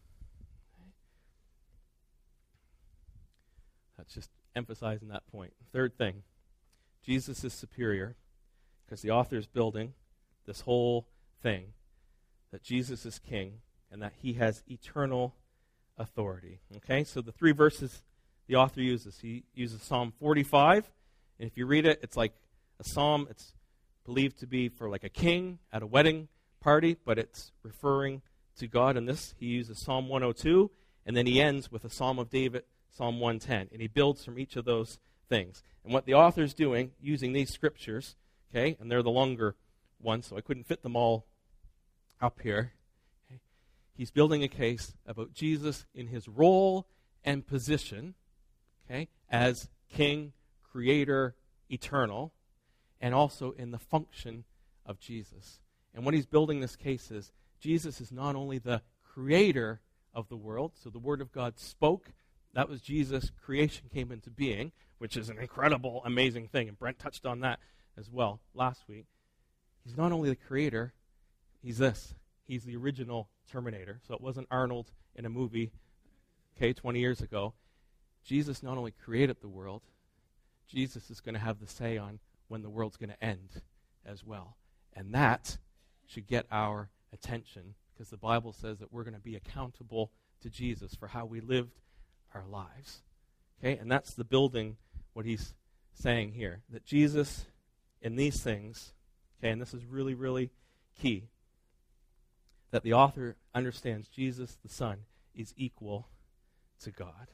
That's 3.96 4.14
just 4.14 4.30
emphasizing 4.54 5.08
that 5.08 5.26
point. 5.30 5.52
Third 5.72 5.96
thing 5.96 6.22
Jesus 7.04 7.44
is 7.44 7.52
superior 7.52 8.16
because 8.84 9.02
the 9.02 9.10
author 9.10 9.36
is 9.36 9.46
building 9.46 9.94
this 10.46 10.62
whole 10.62 11.06
thing 11.42 11.72
that 12.50 12.62
Jesus 12.62 13.06
is 13.06 13.18
king 13.18 13.60
and 13.90 14.02
that 14.02 14.12
he 14.20 14.34
has 14.34 14.62
eternal 14.68 15.34
authority. 16.00 16.58
Okay, 16.78 17.04
so 17.04 17.20
the 17.20 17.32
three 17.32 17.52
verses 17.52 18.02
the 18.48 18.56
author 18.56 18.80
uses 18.80 19.20
he 19.20 19.44
uses 19.54 19.80
Psalm 19.82 20.12
45, 20.18 20.90
and 21.38 21.48
if 21.48 21.56
you 21.56 21.66
read 21.66 21.86
it, 21.86 22.00
it's 22.02 22.16
like 22.16 22.32
a 22.80 22.84
psalm. 22.84 23.28
It's 23.30 23.52
believed 24.04 24.40
to 24.40 24.46
be 24.48 24.68
for 24.68 24.88
like 24.88 25.04
a 25.04 25.08
king 25.08 25.60
at 25.72 25.82
a 25.82 25.86
wedding 25.86 26.26
party, 26.60 26.96
but 27.04 27.16
it's 27.16 27.52
referring 27.62 28.22
to 28.58 28.66
God. 28.66 28.96
In 28.96 29.06
this, 29.06 29.34
he 29.38 29.46
uses 29.46 29.78
Psalm 29.78 30.08
102, 30.08 30.68
and 31.06 31.16
then 31.16 31.26
he 31.26 31.40
ends 31.40 31.70
with 31.70 31.84
a 31.84 31.90
Psalm 31.90 32.18
of 32.18 32.28
David, 32.28 32.64
Psalm 32.90 33.20
110, 33.20 33.68
and 33.72 33.80
he 33.80 33.86
builds 33.86 34.24
from 34.24 34.36
each 34.36 34.56
of 34.56 34.64
those 34.64 34.98
things. 35.28 35.62
And 35.84 35.92
what 35.92 36.04
the 36.04 36.14
author's 36.14 36.52
doing, 36.52 36.90
using 37.00 37.32
these 37.32 37.50
scriptures, 37.50 38.16
okay, 38.50 38.76
and 38.80 38.90
they're 38.90 39.02
the 39.02 39.10
longer 39.10 39.54
ones, 40.00 40.26
so 40.26 40.36
I 40.36 40.40
couldn't 40.40 40.66
fit 40.66 40.82
them 40.82 40.96
all 40.96 41.26
up 42.20 42.40
here. 42.42 42.72
He's 44.00 44.10
building 44.10 44.42
a 44.42 44.48
case 44.48 44.94
about 45.04 45.34
Jesus 45.34 45.84
in 45.92 46.06
his 46.06 46.26
role 46.26 46.86
and 47.22 47.46
position, 47.46 48.14
okay, 48.86 49.08
as 49.28 49.68
King, 49.90 50.32
Creator, 50.72 51.34
Eternal, 51.68 52.32
and 52.98 53.14
also 53.14 53.50
in 53.50 53.72
the 53.72 53.78
function 53.78 54.44
of 54.86 55.00
Jesus. 55.00 55.60
And 55.94 56.06
what 56.06 56.14
he's 56.14 56.24
building 56.24 56.60
this 56.60 56.76
case 56.76 57.10
is 57.10 57.30
Jesus 57.60 58.00
is 58.00 58.10
not 58.10 58.36
only 58.36 58.56
the 58.56 58.80
creator 59.04 59.82
of 60.14 60.30
the 60.30 60.36
world, 60.38 60.72
so 60.82 60.88
the 60.88 60.98
Word 60.98 61.20
of 61.20 61.30
God 61.30 61.58
spoke, 61.58 62.12
that 62.54 62.70
was 62.70 62.80
Jesus, 62.80 63.30
creation 63.44 63.90
came 63.92 64.10
into 64.10 64.30
being, 64.30 64.72
which 64.96 65.14
is 65.14 65.28
an 65.28 65.38
incredible, 65.38 66.00
amazing 66.06 66.48
thing. 66.48 66.68
And 66.68 66.78
Brent 66.78 66.98
touched 66.98 67.26
on 67.26 67.40
that 67.40 67.60
as 67.98 68.08
well 68.10 68.40
last 68.54 68.80
week. 68.88 69.04
He's 69.84 69.98
not 69.98 70.10
only 70.10 70.30
the 70.30 70.36
creator, 70.36 70.94
he's 71.62 71.76
this. 71.76 72.14
He's 72.46 72.64
the 72.64 72.76
original 72.76 73.28
Terminator. 73.50 74.00
So 74.06 74.14
it 74.14 74.20
wasn't 74.20 74.48
Arnold 74.50 74.90
in 75.14 75.26
a 75.26 75.30
movie, 75.30 75.72
okay, 76.56 76.72
20 76.72 76.98
years 77.00 77.20
ago. 77.20 77.54
Jesus 78.24 78.62
not 78.62 78.78
only 78.78 78.92
created 78.92 79.36
the 79.40 79.48
world, 79.48 79.82
Jesus 80.68 81.10
is 81.10 81.20
going 81.20 81.34
to 81.34 81.40
have 81.40 81.58
the 81.58 81.66
say 81.66 81.98
on 81.98 82.20
when 82.48 82.62
the 82.62 82.70
world's 82.70 82.96
going 82.96 83.10
to 83.10 83.24
end 83.24 83.62
as 84.04 84.24
well. 84.24 84.56
And 84.94 85.14
that 85.14 85.58
should 86.06 86.26
get 86.26 86.46
our 86.50 86.90
attention 87.12 87.74
because 87.92 88.10
the 88.10 88.16
Bible 88.16 88.52
says 88.52 88.78
that 88.78 88.92
we're 88.92 89.04
going 89.04 89.14
to 89.14 89.20
be 89.20 89.36
accountable 89.36 90.12
to 90.42 90.50
Jesus 90.50 90.94
for 90.94 91.08
how 91.08 91.26
we 91.26 91.40
lived 91.40 91.80
our 92.34 92.44
lives. 92.46 93.02
Okay? 93.58 93.76
And 93.78 93.90
that's 93.90 94.14
the 94.14 94.24
building 94.24 94.76
what 95.12 95.26
he's 95.26 95.54
saying 95.92 96.32
here 96.32 96.62
that 96.70 96.84
Jesus 96.84 97.46
in 98.00 98.16
these 98.16 98.40
things, 98.40 98.94
okay, 99.38 99.50
and 99.50 99.60
this 99.60 99.74
is 99.74 99.84
really 99.84 100.14
really 100.14 100.50
key 101.00 101.28
that 102.70 102.82
the 102.82 102.92
author 102.92 103.36
understands 103.54 104.08
Jesus 104.08 104.56
the 104.62 104.68
Son 104.68 104.98
is 105.34 105.54
equal 105.56 106.08
to 106.82 106.90
God. 106.90 107.28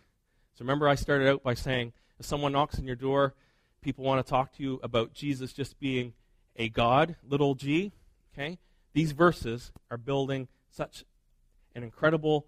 So 0.55 0.65
remember 0.65 0.89
I 0.89 0.95
started 0.95 1.29
out 1.29 1.43
by 1.43 1.55
saying 1.55 1.93
if 2.19 2.27
someone 2.27 2.53
knocks 2.53 2.79
on 2.79 2.87
your 2.87 2.97
door 2.97 3.35
people 3.87 4.05
want 4.05 4.25
to 4.25 4.29
talk 4.29 4.53
to 4.53 4.65
you 4.65 4.81
about 4.83 5.13
Jesus 5.13 5.53
just 5.53 5.79
being 5.79 6.13
a 6.57 6.69
God, 6.69 7.15
little 7.23 7.55
g, 7.55 7.93
okay? 8.35 8.59
These 8.95 9.13
verses 9.13 9.71
are 9.93 9.97
building 9.97 10.49
such 10.69 11.05
an 11.73 11.85
incredible 11.85 12.47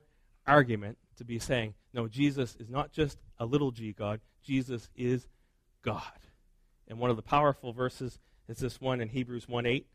argument 0.48 0.98
to 1.16 1.24
be 1.24 1.38
saying, 1.38 1.74
no, 1.94 2.08
Jesus 2.08 2.56
is 2.56 2.68
not 2.68 2.90
just 2.90 3.18
a 3.38 3.46
little 3.46 3.70
g 3.70 3.92
God, 3.92 4.20
Jesus 4.42 4.88
is 4.96 5.28
God. 5.82 6.02
And 6.88 6.98
one 6.98 7.10
of 7.10 7.16
the 7.16 7.22
powerful 7.22 7.72
verses 7.72 8.18
is 8.48 8.58
this 8.58 8.80
one 8.80 9.00
in 9.00 9.10
Hebrews 9.10 9.46
1 9.48 9.64
8. 9.64 9.86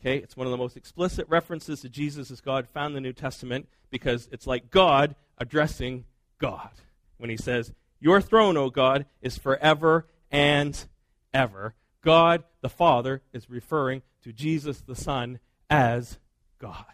Okay, 0.00 0.18
it's 0.18 0.36
one 0.36 0.46
of 0.46 0.50
the 0.50 0.56
most 0.56 0.76
explicit 0.76 1.26
references 1.28 1.80
to 1.80 1.88
Jesus 1.88 2.30
as 2.30 2.40
God 2.40 2.68
found 2.68 2.88
in 2.88 2.94
the 3.02 3.08
New 3.08 3.12
Testament 3.12 3.68
because 3.90 4.28
it's 4.30 4.46
like 4.46 4.70
God 4.70 5.16
addressing 5.38 6.04
God 6.38 6.70
when 7.18 7.30
he 7.30 7.36
says, 7.36 7.72
Your 8.00 8.20
throne, 8.20 8.56
O 8.56 8.70
God, 8.70 9.06
is 9.22 9.38
forever 9.38 10.06
and 10.30 10.86
ever. 11.32 11.74
God 12.02 12.44
the 12.60 12.68
Father 12.68 13.22
is 13.32 13.50
referring 13.50 14.02
to 14.22 14.32
Jesus 14.32 14.80
the 14.80 14.94
Son 14.94 15.40
as 15.68 16.18
God. 16.58 16.84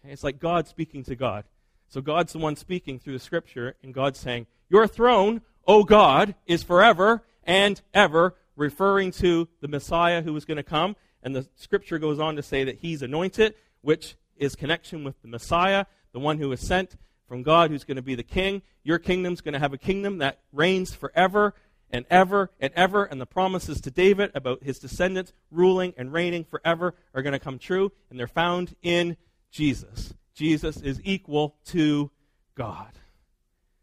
Okay? 0.00 0.12
It's 0.12 0.24
like 0.24 0.38
God 0.38 0.66
speaking 0.66 1.04
to 1.04 1.14
God. 1.14 1.44
So 1.88 2.00
God's 2.00 2.32
the 2.32 2.38
one 2.38 2.56
speaking 2.56 2.98
through 2.98 3.14
the 3.14 3.18
scripture, 3.18 3.76
and 3.82 3.94
God's 3.94 4.18
saying, 4.18 4.46
Your 4.68 4.86
throne, 4.86 5.42
O 5.66 5.84
God, 5.84 6.34
is 6.46 6.62
forever 6.62 7.24
and 7.44 7.80
ever, 7.94 8.36
referring 8.56 9.10
to 9.12 9.48
the 9.60 9.68
Messiah 9.68 10.22
who 10.22 10.36
is 10.36 10.44
going 10.44 10.56
to 10.56 10.62
come. 10.62 10.96
And 11.22 11.34
the 11.34 11.48
scripture 11.56 11.98
goes 11.98 12.18
on 12.18 12.36
to 12.36 12.42
say 12.42 12.64
that 12.64 12.78
he's 12.78 13.02
anointed, 13.02 13.54
which 13.80 14.16
is 14.36 14.54
connection 14.54 15.04
with 15.04 15.20
the 15.22 15.28
Messiah, 15.28 15.86
the 16.12 16.20
one 16.20 16.38
who 16.38 16.50
is 16.52 16.60
sent 16.60 16.96
from 17.26 17.42
God 17.42 17.70
who's 17.70 17.84
going 17.84 17.96
to 17.96 18.02
be 18.02 18.14
the 18.14 18.22
king. 18.22 18.62
Your 18.82 18.98
kingdom's 18.98 19.40
going 19.40 19.52
to 19.52 19.58
have 19.58 19.72
a 19.72 19.78
kingdom 19.78 20.18
that 20.18 20.40
reigns 20.52 20.94
forever 20.94 21.54
and 21.90 22.04
ever 22.10 22.50
and 22.60 22.72
ever, 22.74 23.04
and 23.04 23.20
the 23.20 23.26
promises 23.26 23.80
to 23.82 23.90
David 23.90 24.30
about 24.34 24.62
his 24.62 24.78
descendants 24.78 25.32
ruling 25.50 25.94
and 25.96 26.12
reigning 26.12 26.44
forever 26.44 26.94
are 27.14 27.22
going 27.22 27.32
to 27.32 27.38
come 27.38 27.58
true, 27.58 27.92
and 28.10 28.18
they're 28.18 28.26
found 28.26 28.74
in 28.82 29.16
Jesus. 29.50 30.12
Jesus 30.34 30.78
is 30.78 31.00
equal 31.04 31.56
to 31.66 32.10
God. 32.54 32.92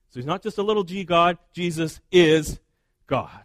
So 0.09 0.19
he's 0.19 0.25
not 0.25 0.43
just 0.43 0.57
a 0.57 0.63
little 0.63 0.83
g 0.83 1.03
God, 1.03 1.37
Jesus 1.53 1.99
is 2.11 2.59
God. 3.07 3.44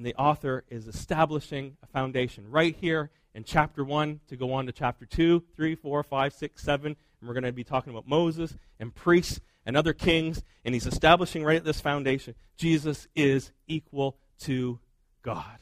And 0.00 0.06
the 0.06 0.14
author 0.14 0.64
is 0.70 0.88
establishing 0.88 1.76
a 1.82 1.86
foundation 1.86 2.50
right 2.50 2.74
here 2.74 3.10
in 3.34 3.44
chapter 3.44 3.84
1 3.84 4.20
to 4.28 4.36
go 4.36 4.54
on 4.54 4.64
to 4.64 4.72
chapter 4.72 5.04
2, 5.04 5.44
3, 5.54 5.74
4, 5.74 6.02
5, 6.02 6.32
6, 6.32 6.62
7. 6.62 6.86
And 6.86 7.28
we're 7.28 7.34
going 7.34 7.44
to 7.44 7.52
be 7.52 7.64
talking 7.64 7.92
about 7.92 8.08
Moses 8.08 8.56
and 8.78 8.94
priests 8.94 9.42
and 9.66 9.76
other 9.76 9.92
kings, 9.92 10.42
and 10.64 10.74
he's 10.74 10.86
establishing 10.86 11.44
right 11.44 11.58
at 11.58 11.64
this 11.64 11.82
foundation 11.82 12.34
Jesus 12.56 13.08
is 13.14 13.52
equal 13.66 14.16
to 14.38 14.78
God. 15.20 15.58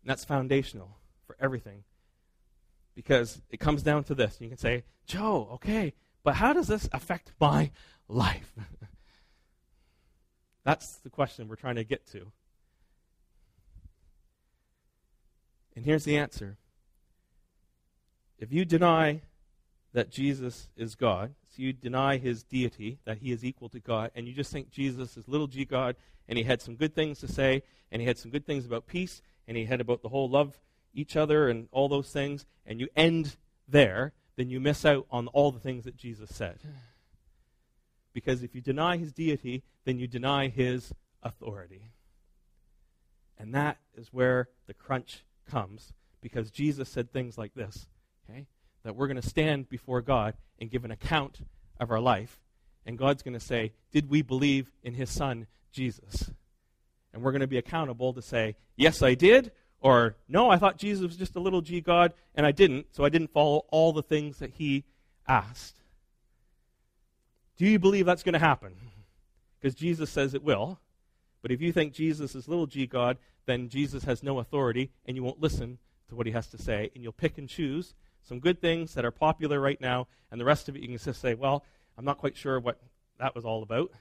And 0.00 0.08
that's 0.08 0.24
foundational 0.24 0.96
for 1.26 1.36
everything. 1.38 1.84
Because 2.94 3.42
it 3.50 3.60
comes 3.60 3.82
down 3.82 4.04
to 4.04 4.14
this. 4.14 4.38
You 4.40 4.48
can 4.48 4.56
say, 4.56 4.84
Joe, 5.04 5.50
okay, 5.52 5.92
but 6.24 6.36
how 6.36 6.54
does 6.54 6.68
this 6.68 6.88
affect 6.94 7.32
my 7.38 7.72
life? 8.08 8.54
That's 10.64 10.96
the 10.96 11.10
question 11.10 11.48
we're 11.48 11.56
trying 11.56 11.76
to 11.76 11.84
get 11.84 12.06
to. 12.08 12.32
And 15.74 15.84
here's 15.84 16.04
the 16.04 16.16
answer. 16.16 16.56
If 18.38 18.52
you 18.52 18.64
deny 18.64 19.22
that 19.92 20.10
Jesus 20.10 20.68
is 20.76 20.94
God, 20.94 21.34
so 21.48 21.62
you 21.62 21.72
deny 21.72 22.16
his 22.16 22.42
deity, 22.42 22.98
that 23.04 23.18
he 23.18 23.32
is 23.32 23.44
equal 23.44 23.68
to 23.70 23.80
God, 23.80 24.10
and 24.14 24.26
you 24.26 24.32
just 24.32 24.52
think 24.52 24.70
Jesus 24.70 25.16
is 25.16 25.26
little 25.26 25.46
g 25.46 25.64
God, 25.64 25.96
and 26.28 26.38
he 26.38 26.44
had 26.44 26.62
some 26.62 26.76
good 26.76 26.94
things 26.94 27.18
to 27.20 27.28
say, 27.28 27.62
and 27.90 28.00
he 28.00 28.06
had 28.06 28.18
some 28.18 28.30
good 28.30 28.46
things 28.46 28.66
about 28.66 28.86
peace, 28.86 29.20
and 29.48 29.56
he 29.56 29.64
had 29.64 29.80
about 29.80 30.02
the 30.02 30.08
whole 30.08 30.28
love 30.28 30.58
each 30.94 31.16
other 31.16 31.48
and 31.48 31.68
all 31.72 31.88
those 31.88 32.10
things, 32.10 32.46
and 32.66 32.80
you 32.80 32.88
end 32.96 33.36
there, 33.68 34.12
then 34.36 34.48
you 34.48 34.60
miss 34.60 34.84
out 34.84 35.06
on 35.10 35.26
all 35.28 35.50
the 35.50 35.60
things 35.60 35.84
that 35.84 35.96
Jesus 35.96 36.30
said. 36.32 36.58
Because 38.12 38.42
if 38.42 38.54
you 38.54 38.60
deny 38.60 38.96
his 38.96 39.12
deity, 39.12 39.62
then 39.84 39.98
you 39.98 40.06
deny 40.06 40.48
his 40.48 40.92
authority. 41.22 41.92
And 43.38 43.54
that 43.54 43.78
is 43.96 44.12
where 44.12 44.48
the 44.66 44.74
crunch 44.74 45.24
comes, 45.48 45.92
because 46.20 46.50
Jesus 46.50 46.88
said 46.88 47.12
things 47.12 47.38
like 47.38 47.54
this, 47.54 47.88
okay? 48.28 48.46
That 48.84 48.96
we're 48.96 49.06
going 49.06 49.20
to 49.20 49.28
stand 49.28 49.68
before 49.68 50.02
God 50.02 50.34
and 50.58 50.70
give 50.70 50.84
an 50.84 50.90
account 50.90 51.40
of 51.78 51.90
our 51.90 52.00
life. 52.00 52.38
And 52.84 52.98
God's 52.98 53.22
going 53.22 53.38
to 53.38 53.44
say, 53.44 53.72
Did 53.92 54.10
we 54.10 54.22
believe 54.22 54.70
in 54.82 54.94
his 54.94 55.10
son, 55.10 55.46
Jesus? 55.72 56.30
And 57.12 57.22
we're 57.22 57.32
going 57.32 57.40
to 57.40 57.46
be 57.46 57.58
accountable 57.58 58.12
to 58.12 58.22
say, 58.22 58.56
Yes, 58.76 59.02
I 59.02 59.14
did, 59.14 59.52
or 59.80 60.16
No, 60.28 60.50
I 60.50 60.56
thought 60.56 60.76
Jesus 60.76 61.06
was 61.06 61.16
just 61.16 61.36
a 61.36 61.40
little 61.40 61.62
g 61.62 61.80
God, 61.80 62.12
and 62.34 62.44
I 62.44 62.52
didn't, 62.52 62.86
so 62.92 63.04
I 63.04 63.08
didn't 63.08 63.32
follow 63.32 63.64
all 63.70 63.92
the 63.92 64.02
things 64.02 64.38
that 64.38 64.50
he 64.50 64.84
asked. 65.26 65.79
Do 67.60 67.68
you 67.68 67.78
believe 67.78 68.06
that's 68.06 68.22
going 68.22 68.32
to 68.32 68.38
happen? 68.38 68.74
Because 69.60 69.74
Jesus 69.74 70.08
says 70.08 70.32
it 70.32 70.42
will. 70.42 70.80
But 71.42 71.50
if 71.50 71.60
you 71.60 71.72
think 71.72 71.92
Jesus 71.92 72.34
is 72.34 72.48
little 72.48 72.66
g 72.66 72.86
God, 72.86 73.18
then 73.44 73.68
Jesus 73.68 74.04
has 74.04 74.22
no 74.22 74.38
authority, 74.38 74.92
and 75.04 75.14
you 75.14 75.22
won't 75.22 75.42
listen 75.42 75.76
to 76.08 76.14
what 76.14 76.24
he 76.24 76.32
has 76.32 76.46
to 76.46 76.56
say, 76.56 76.90
and 76.94 77.04
you'll 77.04 77.12
pick 77.12 77.36
and 77.36 77.46
choose 77.46 77.92
some 78.26 78.40
good 78.40 78.62
things 78.62 78.94
that 78.94 79.04
are 79.04 79.10
popular 79.10 79.60
right 79.60 79.78
now, 79.78 80.08
and 80.30 80.40
the 80.40 80.44
rest 80.46 80.70
of 80.70 80.74
it 80.74 80.80
you 80.80 80.88
can 80.88 80.96
just 80.96 81.20
say, 81.20 81.34
well, 81.34 81.62
I'm 81.98 82.04
not 82.06 82.16
quite 82.16 82.34
sure 82.34 82.58
what 82.58 82.80
that 83.18 83.34
was 83.34 83.44
all 83.44 83.62
about. 83.62 83.92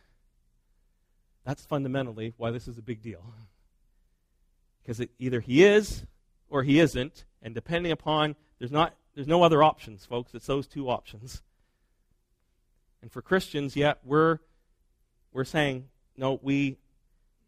That's 1.44 1.66
fundamentally 1.66 2.34
why 2.38 2.52
this 2.52 2.66
is 2.66 2.78
a 2.78 2.82
big 2.82 3.02
deal. 3.02 3.34
Because 4.82 5.06
either 5.20 5.42
he 5.42 5.66
is 5.66 6.06
or 6.50 6.64
he 6.64 6.80
isn't, 6.80 7.26
and 7.42 7.54
depending 7.54 7.92
upon, 7.92 8.38
there's, 8.58 8.72
not, 8.72 8.96
there's 9.16 9.28
no 9.28 9.44
other 9.44 9.62
options, 9.62 10.06
folks. 10.06 10.34
It's 10.34 10.48
those 10.48 10.66
two 10.66 10.90
options. 10.90 11.42
And 13.02 13.12
for 13.12 13.22
Christians, 13.22 13.76
yet, 13.76 14.00
we're, 14.04 14.40
we're 15.32 15.46
saying, 15.46 15.86
no, 16.18 16.40
we, 16.42 16.78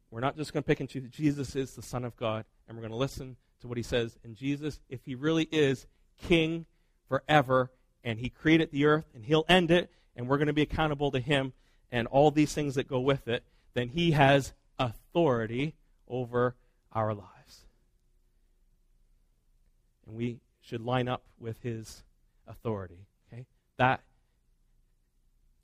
we're 0.10 0.22
not 0.22 0.38
just 0.38 0.54
going 0.54 0.64
to 0.64 0.68
pick 0.68 0.80
and 0.80 0.90
choose. 0.90 1.10
Jesus 1.10 1.56
is 1.56 1.76
the 1.76 1.82
Son 1.82 2.06
of 2.06 2.16
God, 2.16 2.46
and 2.68 2.78
we're 2.78 2.82
going 2.82 2.92
to 2.92 2.98
listen 2.98 3.36
to 3.62 3.68
what 3.68 3.78
he 3.78 3.84
says. 3.84 4.18
And 4.24 4.36
Jesus, 4.36 4.80
if 4.90 5.04
he 5.06 5.16
really 5.16 5.48
is 5.52 5.88
king 6.18 6.66
forever, 7.08 7.72
and 8.04 8.20
he 8.20 8.30
created 8.30 8.72
the 8.72 8.86
earth, 8.86 9.06
and 9.14 9.26
he'll 9.26 9.46
end 9.50 9.72
it, 9.72 9.92
and 10.16 10.28
we're 10.28 10.38
going 10.38 10.48
to 10.48 10.54
be 10.54 10.62
accountable 10.62 11.12
to 11.12 11.20
him, 11.20 11.54
and 11.92 12.08
all 12.08 12.32
these 12.32 12.54
things 12.54 12.76
that 12.76 12.88
go 12.88 13.00
with 13.00 13.28
it, 13.28 13.44
then 13.74 13.90
he 13.90 14.12
has 14.12 14.54
authority 14.80 15.76
over 16.08 16.56
our 16.94 17.14
lives. 17.14 17.66
And 20.08 20.16
we 20.16 20.40
should 20.62 20.82
line 20.82 21.08
up 21.08 21.24
with 21.40 21.62
his 21.62 22.04
authority. 22.48 23.08
Okay? 23.28 23.46
That 23.78 24.02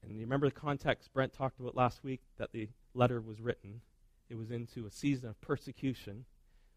and 0.03 0.13
you 0.13 0.21
remember 0.21 0.47
the 0.47 0.55
context 0.55 1.13
Brent 1.13 1.33
talked 1.33 1.60
about 1.60 1.75
last 1.75 2.03
week 2.03 2.21
that 2.38 2.51
the 2.51 2.69
letter 2.93 3.21
was 3.21 3.41
written. 3.41 3.81
It 4.29 4.38
was 4.38 4.51
into 4.51 4.86
a 4.86 4.91
season 4.91 5.29
of 5.29 5.39
persecution 5.41 6.25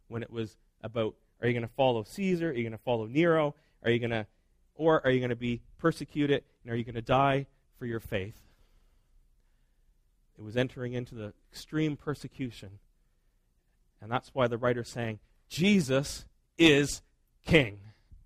when 0.09 0.23
it 0.23 0.31
was 0.31 0.57
about 0.83 1.15
are 1.41 1.49
you 1.49 1.55
going 1.55 1.67
to 1.67 1.75
follow 1.75 2.05
Caesar? 2.05 2.51
Are 2.51 2.53
you 2.53 2.63
going 2.63 2.73
to 2.73 2.79
follow 2.79 3.07
Nero? 3.07 3.55
Are 3.83 3.91
you 3.91 3.99
going 3.99 4.11
to 4.11 4.27
or 4.75 5.05
are 5.05 5.11
you 5.11 5.21
going 5.21 5.31
to 5.31 5.37
be 5.37 5.61
persecuted 5.79 6.45
and 6.63 6.73
are 6.73 6.77
you 6.77 6.85
going 6.85 6.95
to 6.95 7.03
die 7.03 7.47
for 7.79 7.87
your 7.87 8.01
faith? 8.01 8.41
It 10.39 10.43
was 10.43 10.57
entering 10.57 10.95
into 10.95 11.15
the 11.15 11.33
extreme 11.53 11.97
persecution. 11.97 12.79
And 14.01 14.11
that's 14.11 14.31
why 14.35 14.47
the 14.47 14.57
writer's 14.57 14.89
saying, 14.89 15.19
Jesus 15.51 16.25
is 16.57 17.03
king. 17.45 17.79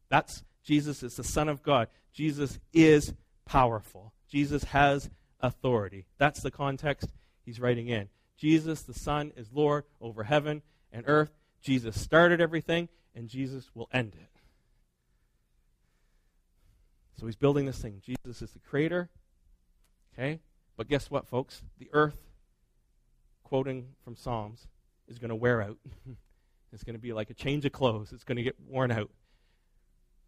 That's 0.09 0.44
Jesus 0.62 1.02
is 1.02 1.14
the 1.14 1.24
Son 1.24 1.48
of 1.48 1.62
God. 1.62 1.88
Jesus 2.12 2.61
is 2.72 3.14
powerful. 3.44 4.12
Jesus 4.35 4.64
has 4.64 5.11
authority. 5.38 6.07
That's 6.18 6.40
the 6.40 6.51
context 6.51 7.12
he's 7.44 7.61
writing 7.61 7.87
in. 7.87 8.09
Jesus, 8.37 8.83
the 8.83 8.92
Son, 8.92 9.31
is 9.37 9.53
Lord 9.53 9.85
over 10.01 10.25
heaven 10.25 10.62
and 10.90 11.05
earth. 11.07 11.31
Jesus 11.62 12.01
started 12.01 12.40
everything, 12.40 12.88
and 13.14 13.29
Jesus 13.29 13.70
will 13.77 13.88
end 13.92 14.16
it. 14.16 14.40
So 17.16 17.27
he's 17.27 17.37
building 17.37 17.64
this 17.64 17.79
thing. 17.79 18.03
Jesus 18.05 18.42
is 18.42 18.51
the 18.51 18.59
creator. 18.59 19.09
Okay? 20.12 20.40
But 20.77 20.88
guess 20.88 21.09
what, 21.12 21.29
folks? 21.29 21.62
The 21.79 21.90
earth, 21.92 22.18
quoting 23.44 23.90
from 24.03 24.16
Psalms, 24.16 24.66
is 25.07 25.20
going 25.20 25.29
to 25.29 25.37
wear 25.37 25.62
out. 25.62 25.79
it's 26.73 26.83
going 26.83 26.97
to 26.97 27.01
be 27.01 27.12
like 27.12 27.31
a 27.31 27.35
change 27.35 27.64
of 27.66 27.70
clothes. 27.70 28.11
It's 28.12 28.25
going 28.25 28.38
to 28.38 28.42
get 28.42 28.57
worn 28.66 28.90
out. 28.90 29.12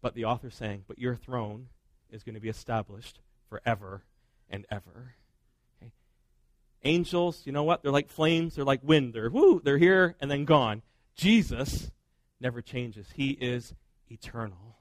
But 0.01 0.13
the 0.13 0.23
author's 0.23 0.55
saying, 0.55 0.85
but 0.87 0.97
your 0.97 1.17
throne 1.17 1.67
is 2.09 2.23
going 2.23 2.35
to 2.35 2.41
be 2.41 2.47
established 2.47 3.19
forever 3.49 4.03
and 4.49 4.65
ever. 4.69 5.15
Okay? 5.81 5.91
Angels, 6.83 7.41
you 7.45 7.51
know 7.51 7.63
what? 7.63 7.81
They're 7.81 7.91
like 7.91 8.09
flames. 8.09 8.55
They're 8.55 8.65
like 8.65 8.81
wind. 8.83 9.13
They're 9.13 9.29
woo, 9.29 9.61
they're 9.63 9.77
here 9.77 10.15
and 10.19 10.29
then 10.29 10.45
gone. 10.45 10.81
Jesus 11.15 11.91
never 12.39 12.61
changes. 12.61 13.07
He 13.15 13.31
is 13.31 13.73
eternal. 14.09 14.77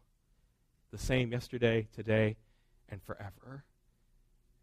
The 0.90 0.98
same 0.98 1.32
yesterday, 1.32 1.88
today, 1.94 2.36
and 2.88 3.02
forever. 3.02 3.64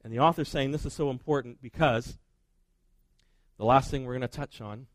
And 0.04 0.12
the 0.14 0.20
author's 0.20 0.50
saying 0.50 0.72
this 0.72 0.86
is 0.86 0.94
so 0.94 1.10
important 1.10 1.62
because 1.62 2.18
the 3.58 3.66
last 3.66 3.90
thing 3.90 4.06
we're 4.06 4.14
going 4.14 4.22
to 4.22 4.28
touch 4.28 4.62
on 4.62 4.88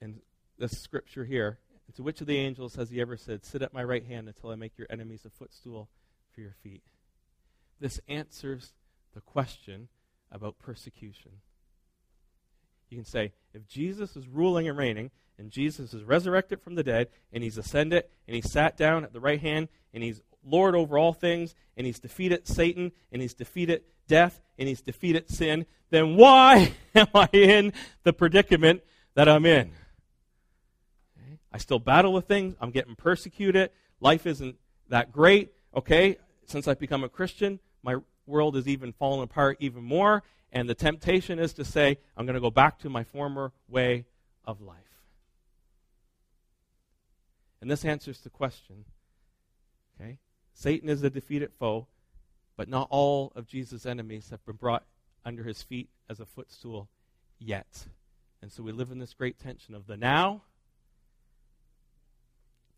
in 0.00 0.20
this 0.58 0.78
scripture 0.78 1.24
here 1.24 1.58
to 1.94 2.02
which 2.02 2.20
of 2.20 2.26
the 2.26 2.38
angels 2.38 2.74
has 2.76 2.90
he 2.90 3.00
ever 3.00 3.16
said, 3.16 3.44
Sit 3.44 3.62
at 3.62 3.74
my 3.74 3.84
right 3.84 4.04
hand 4.04 4.28
until 4.28 4.50
I 4.50 4.54
make 4.54 4.76
your 4.78 4.86
enemies 4.90 5.24
a 5.24 5.30
footstool 5.30 5.88
for 6.34 6.40
your 6.40 6.54
feet? 6.62 6.82
This 7.80 8.00
answers 8.08 8.72
the 9.14 9.20
question 9.20 9.88
about 10.30 10.58
persecution. 10.58 11.32
You 12.88 12.98
can 12.98 13.04
say, 13.04 13.32
if 13.54 13.66
Jesus 13.66 14.16
is 14.16 14.28
ruling 14.28 14.68
and 14.68 14.76
reigning, 14.76 15.10
and 15.38 15.50
Jesus 15.50 15.94
is 15.94 16.04
resurrected 16.04 16.60
from 16.60 16.74
the 16.74 16.84
dead, 16.84 17.08
and 17.32 17.42
he's 17.42 17.58
ascended, 17.58 18.04
and 18.26 18.36
he 18.36 18.42
sat 18.42 18.76
down 18.76 19.02
at 19.02 19.12
the 19.12 19.20
right 19.20 19.40
hand, 19.40 19.68
and 19.94 20.02
he's 20.02 20.20
Lord 20.44 20.74
over 20.74 20.98
all 20.98 21.12
things, 21.12 21.54
and 21.76 21.86
he's 21.86 21.98
defeated 21.98 22.46
Satan, 22.46 22.92
and 23.10 23.22
he's 23.22 23.34
defeated 23.34 23.82
death, 24.08 24.40
and 24.58 24.68
he's 24.68 24.82
defeated 24.82 25.30
sin, 25.30 25.66
then 25.90 26.16
why 26.16 26.74
am 26.94 27.08
I 27.14 27.28
in 27.32 27.72
the 28.02 28.12
predicament 28.12 28.82
that 29.14 29.28
I'm 29.28 29.46
in? 29.46 29.70
I 31.52 31.58
still 31.58 31.78
battle 31.78 32.12
with 32.12 32.26
things. 32.26 32.54
I'm 32.60 32.70
getting 32.70 32.96
persecuted. 32.96 33.70
Life 34.00 34.26
isn't 34.26 34.56
that 34.88 35.12
great. 35.12 35.52
Okay, 35.76 36.16
since 36.46 36.66
I've 36.66 36.78
become 36.78 37.04
a 37.04 37.08
Christian, 37.08 37.60
my 37.82 37.96
world 38.26 38.56
is 38.56 38.68
even 38.68 38.92
falling 38.92 39.22
apart 39.22 39.58
even 39.60 39.84
more. 39.84 40.22
And 40.52 40.68
the 40.68 40.74
temptation 40.74 41.38
is 41.38 41.54
to 41.54 41.64
say, 41.64 41.98
I'm 42.16 42.26
going 42.26 42.34
to 42.34 42.40
go 42.40 42.50
back 42.50 42.78
to 42.80 42.90
my 42.90 43.04
former 43.04 43.52
way 43.68 44.04
of 44.44 44.60
life. 44.60 44.76
And 47.60 47.70
this 47.70 47.84
answers 47.84 48.20
the 48.20 48.30
question. 48.30 48.84
Okay? 49.98 50.18
Satan 50.52 50.88
is 50.88 51.02
a 51.02 51.10
defeated 51.10 51.52
foe, 51.58 51.86
but 52.56 52.68
not 52.68 52.88
all 52.90 53.32
of 53.34 53.46
Jesus' 53.46 53.86
enemies 53.86 54.28
have 54.30 54.44
been 54.44 54.56
brought 54.56 54.84
under 55.24 55.44
his 55.44 55.62
feet 55.62 55.88
as 56.10 56.20
a 56.20 56.26
footstool 56.26 56.88
yet. 57.38 57.86
And 58.42 58.52
so 58.52 58.62
we 58.62 58.72
live 58.72 58.90
in 58.90 58.98
this 58.98 59.14
great 59.14 59.38
tension 59.38 59.74
of 59.74 59.86
the 59.86 59.96
now 59.96 60.42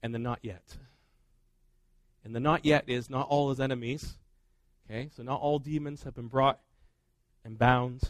and 0.05 0.15
the 0.15 0.19
not 0.19 0.39
yet. 0.43 0.77
And 2.25 2.35
the 2.35 2.41
not 2.41 2.67
yet 2.67 2.85
is 2.87 3.09
not 3.09 3.27
all 3.27 3.49
his 3.49 3.59
enemies. 3.59 4.19
Okay? 4.87 5.09
So 5.17 5.23
not 5.23 5.41
all 5.41 5.59
demons 5.59 6.03
have 6.03 6.15
been 6.15 6.29
brought 6.29 6.61
and 7.43 7.59
bound 7.59 8.03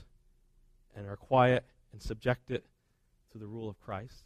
and 0.96 1.06
are 1.06 1.16
quiet 1.16 1.64
and 1.92 2.02
subjected 2.02 2.62
to 3.30 3.38
the 3.38 3.46
rule 3.46 3.68
of 3.68 3.80
Christ. 3.80 4.24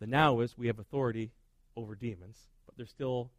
The 0.00 0.06
now 0.06 0.40
is 0.40 0.56
we 0.56 0.68
have 0.68 0.78
authority 0.78 1.30
over 1.76 1.94
demons, 1.94 2.38
but 2.64 2.74
they're 2.78 2.86
still 2.86 3.30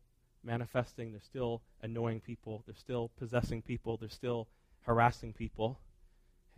manifesting, 0.44 1.12
they're 1.12 1.22
still 1.22 1.64
annoying 1.82 2.20
people, 2.20 2.62
they're 2.68 2.76
still 2.76 3.10
possessing 3.18 3.64
people, 3.64 3.98
they're 3.98 4.10
still 4.10 4.48
harassing 4.86 5.34
people. 5.34 5.80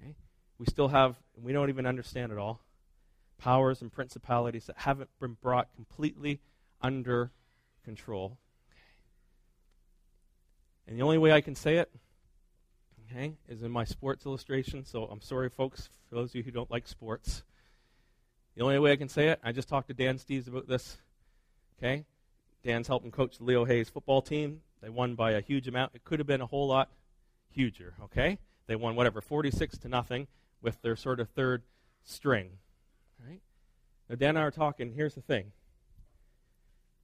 Okay? 0.01 0.13
We 0.57 0.65
still 0.65 0.89
have, 0.89 1.15
we 1.41 1.53
don't 1.53 1.69
even 1.69 1.85
understand 1.85 2.33
it 2.33 2.37
all 2.37 2.59
powers 3.43 3.81
and 3.81 3.91
principalities 3.91 4.67
that 4.67 4.77
haven't 4.77 5.09
been 5.19 5.35
brought 5.41 5.67
completely 5.75 6.39
under 6.81 7.29
control. 7.83 8.37
And 10.87 10.97
the 10.97 11.03
only 11.03 11.17
way 11.17 11.33
I 11.33 11.41
can 11.41 11.53
say 11.53 11.75
it, 11.75 11.91
okay, 13.11 13.33
is 13.49 13.61
in 13.61 13.69
my 13.69 13.83
sports 13.83 14.25
illustration. 14.25 14.85
So 14.85 15.03
I'm 15.05 15.19
sorry, 15.19 15.49
folks, 15.49 15.89
for 16.07 16.15
those 16.15 16.29
of 16.29 16.35
you 16.35 16.43
who 16.43 16.51
don't 16.51 16.71
like 16.71 16.87
sports. 16.87 17.43
The 18.55 18.63
only 18.63 18.79
way 18.79 18.93
I 18.93 18.95
can 18.95 19.09
say 19.09 19.27
it, 19.27 19.41
I 19.43 19.51
just 19.51 19.67
talked 19.67 19.89
to 19.89 19.93
Dan 19.93 20.17
Steves 20.17 20.47
about 20.47 20.67
this. 20.67 20.97
Okay? 21.77 22.05
Dan's 22.63 22.87
helping 22.87 23.11
coach 23.11 23.39
the 23.39 23.43
Leo 23.43 23.65
Hayes 23.65 23.89
football 23.89 24.21
team. 24.21 24.61
They 24.81 24.89
won 24.89 25.15
by 25.15 25.31
a 25.31 25.41
huge 25.41 25.67
amount. 25.67 25.91
It 25.95 26.05
could 26.05 26.19
have 26.19 26.27
been 26.27 26.39
a 26.39 26.45
whole 26.45 26.67
lot 26.67 26.89
huger, 27.49 27.93
okay? 28.05 28.37
They 28.67 28.77
won 28.77 28.95
whatever, 28.95 29.19
46 29.19 29.79
to 29.79 29.89
nothing 29.89 30.27
with 30.61 30.81
their 30.81 30.95
sort 30.95 31.19
of 31.19 31.29
third 31.29 31.63
string. 32.05 32.59
Right? 33.25 33.41
Now, 34.09 34.15
Dan 34.15 34.29
and 34.29 34.39
I 34.39 34.41
are 34.43 34.51
talking. 34.51 34.93
Here's 34.93 35.15
the 35.15 35.21
thing. 35.21 35.51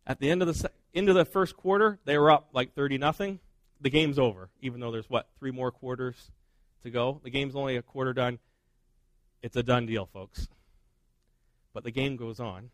At 0.06 0.20
the 0.20 0.30
end 0.30 0.42
of 0.42 0.48
the 0.48 0.72
end 0.94 1.10
of 1.10 1.16
the 1.16 1.26
first 1.26 1.56
quarter, 1.56 2.00
they 2.06 2.18
were 2.18 2.32
up 2.32 2.50
like 2.54 2.74
30 2.74 2.98
nothing. 2.98 3.40
The 3.82 3.90
game's 3.90 4.20
over, 4.20 4.50
even 4.62 4.80
though 4.80 4.92
there's 4.92 5.10
what 5.10 5.30
three 5.38 5.52
more 5.52 5.72
quarters 5.72 6.32
to 6.84 6.90
go. 6.90 7.22
The 7.24 7.30
game's 7.30 7.56
only 7.56 7.78
a 7.78 7.82
quarter 7.82 8.14
done. 8.14 8.40
It's 9.42 9.56
a 9.56 9.64
done 9.64 9.86
deal, 9.86 10.06
folks. 10.06 10.48
But 11.74 11.84
the 11.84 11.92
game 11.92 12.18
goes 12.18 12.40
on. 12.40 12.72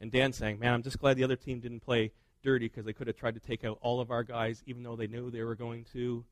And 0.00 0.10
Dan's 0.10 0.36
saying, 0.36 0.58
"Man, 0.58 0.72
I'm 0.72 0.82
just 0.82 0.98
glad 0.98 1.16
the 1.16 1.24
other 1.24 1.36
team 1.36 1.60
didn't 1.60 1.80
play 1.80 2.12
dirty 2.42 2.66
because 2.66 2.84
they 2.84 2.92
could 2.92 3.08
have 3.08 3.16
tried 3.16 3.34
to 3.34 3.40
take 3.40 3.64
out 3.64 3.78
all 3.80 4.00
of 4.00 4.10
our 4.10 4.22
guys, 4.22 4.62
even 4.66 4.82
though 4.82 4.96
they 4.96 5.06
knew 5.06 5.30
they 5.30 5.42
were 5.42 5.54
going 5.54 5.84
to 5.92 6.24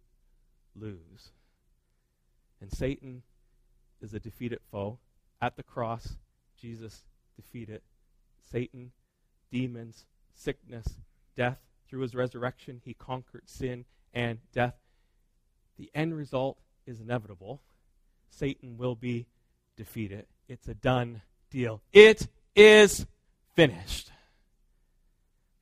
lose." 0.74 1.32
And 2.60 2.72
Satan 2.72 3.22
is 4.00 4.14
a 4.14 4.20
defeated 4.20 4.60
foe. 4.70 4.98
At 5.40 5.56
the 5.56 5.62
cross, 5.62 6.16
Jesus 6.58 7.04
defeated 7.36 7.82
Satan, 8.50 8.92
demons, 9.50 10.06
sickness, 10.34 10.86
death. 11.36 11.58
Through 11.88 12.00
his 12.00 12.14
resurrection, 12.14 12.80
he 12.84 12.94
conquered 12.94 13.48
sin 13.48 13.84
and 14.12 14.38
death. 14.52 14.74
The 15.78 15.90
end 15.94 16.16
result 16.16 16.58
is 16.86 17.00
inevitable. 17.00 17.60
Satan 18.30 18.76
will 18.76 18.94
be 18.94 19.26
defeated. 19.76 20.26
It's 20.48 20.68
a 20.68 20.74
done 20.74 21.22
deal. 21.50 21.82
It 21.92 22.26
is 22.54 23.06
finished. 23.54 24.10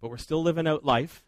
But 0.01 0.09
we're 0.09 0.17
still 0.19 0.43
living 0.43 0.67
out 0.67 0.85
life, 0.85 1.25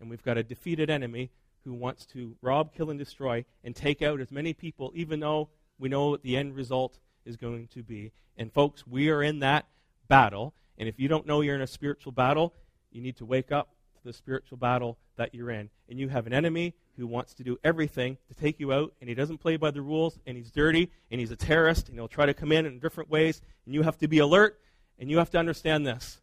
and 0.00 0.10
we've 0.10 0.22
got 0.22 0.38
a 0.38 0.42
defeated 0.42 0.90
enemy 0.90 1.30
who 1.64 1.72
wants 1.72 2.04
to 2.06 2.36
rob, 2.42 2.74
kill, 2.74 2.90
and 2.90 2.98
destroy 2.98 3.44
and 3.62 3.74
take 3.74 4.02
out 4.02 4.20
as 4.20 4.30
many 4.30 4.52
people, 4.52 4.92
even 4.94 5.20
though 5.20 5.48
we 5.78 5.88
know 5.88 6.16
the 6.16 6.36
end 6.36 6.54
result 6.54 6.98
is 7.24 7.36
going 7.36 7.68
to 7.68 7.82
be. 7.82 8.12
And 8.36 8.52
folks, 8.52 8.86
we 8.86 9.10
are 9.10 9.22
in 9.22 9.40
that 9.40 9.66
battle. 10.08 10.54
And 10.78 10.88
if 10.88 10.98
you 10.98 11.08
don't 11.08 11.26
know 11.26 11.40
you're 11.40 11.54
in 11.54 11.60
a 11.60 11.66
spiritual 11.66 12.12
battle, 12.12 12.52
you 12.90 13.00
need 13.00 13.16
to 13.16 13.24
wake 13.24 13.52
up 13.52 13.70
to 13.96 14.04
the 14.04 14.12
spiritual 14.12 14.58
battle 14.58 14.98
that 15.16 15.34
you're 15.34 15.50
in. 15.50 15.70
And 15.88 15.98
you 15.98 16.08
have 16.08 16.26
an 16.26 16.32
enemy 16.32 16.74
who 16.96 17.06
wants 17.06 17.34
to 17.34 17.44
do 17.44 17.58
everything 17.64 18.16
to 18.28 18.34
take 18.34 18.60
you 18.60 18.72
out, 18.72 18.92
and 19.00 19.08
he 19.08 19.14
doesn't 19.14 19.38
play 19.38 19.56
by 19.56 19.70
the 19.70 19.82
rules, 19.82 20.18
and 20.26 20.36
he's 20.36 20.50
dirty, 20.50 20.90
and 21.10 21.20
he's 21.20 21.30
a 21.30 21.36
terrorist, 21.36 21.88
and 21.88 21.98
he'll 21.98 22.08
try 22.08 22.26
to 22.26 22.34
come 22.34 22.52
in 22.52 22.66
in 22.66 22.78
different 22.78 23.10
ways. 23.10 23.40
And 23.66 23.74
you 23.74 23.82
have 23.82 23.98
to 23.98 24.08
be 24.08 24.18
alert, 24.18 24.60
and 24.98 25.10
you 25.10 25.18
have 25.18 25.30
to 25.30 25.38
understand 25.38 25.86
this 25.86 26.20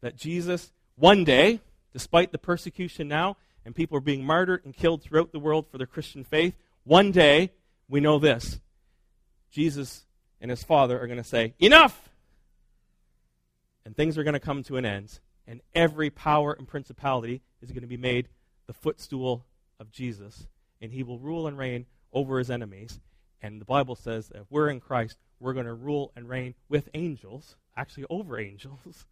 that 0.00 0.14
Jesus, 0.14 0.72
one 0.94 1.24
day, 1.24 1.60
despite 1.92 2.30
the 2.30 2.38
persecution 2.38 3.08
now, 3.08 3.36
and 3.64 3.74
people 3.74 3.96
are 3.96 4.02
being 4.02 4.24
martyred 4.24 4.64
and 4.64 4.76
killed 4.76 5.02
throughout 5.02 5.32
the 5.32 5.40
world 5.40 5.66
for 5.68 5.76
their 5.76 5.88
Christian 5.88 6.22
faith, 6.22 6.54
one 6.84 7.10
day, 7.10 7.50
we 7.88 8.00
know 8.00 8.18
this 8.18 8.60
Jesus 9.50 10.04
and 10.40 10.50
his 10.50 10.62
Father 10.62 11.00
are 11.00 11.06
going 11.06 11.18
to 11.18 11.24
say, 11.24 11.54
Enough! 11.58 12.10
And 13.84 13.96
things 13.96 14.18
are 14.18 14.24
going 14.24 14.34
to 14.34 14.40
come 14.40 14.62
to 14.64 14.76
an 14.76 14.84
end, 14.84 15.18
and 15.46 15.60
every 15.74 16.10
power 16.10 16.52
and 16.52 16.68
principality 16.68 17.40
is 17.62 17.70
going 17.70 17.82
to 17.82 17.88
be 17.88 17.96
made 17.96 18.28
the 18.66 18.74
footstool 18.74 19.46
of 19.80 19.90
Jesus, 19.90 20.46
and 20.80 20.92
he 20.92 21.02
will 21.02 21.18
rule 21.18 21.46
and 21.46 21.56
reign 21.56 21.86
over 22.12 22.38
his 22.38 22.50
enemies. 22.50 23.00
And 23.40 23.60
the 23.60 23.64
Bible 23.64 23.94
says 23.94 24.28
that 24.28 24.42
if 24.42 24.46
we're 24.50 24.68
in 24.68 24.80
Christ, 24.80 25.16
we're 25.40 25.54
going 25.54 25.66
to 25.66 25.74
rule 25.74 26.12
and 26.14 26.28
reign 26.28 26.54
with 26.68 26.88
angels, 26.92 27.56
actually 27.76 28.04
over 28.10 28.38
angels, 28.38 29.06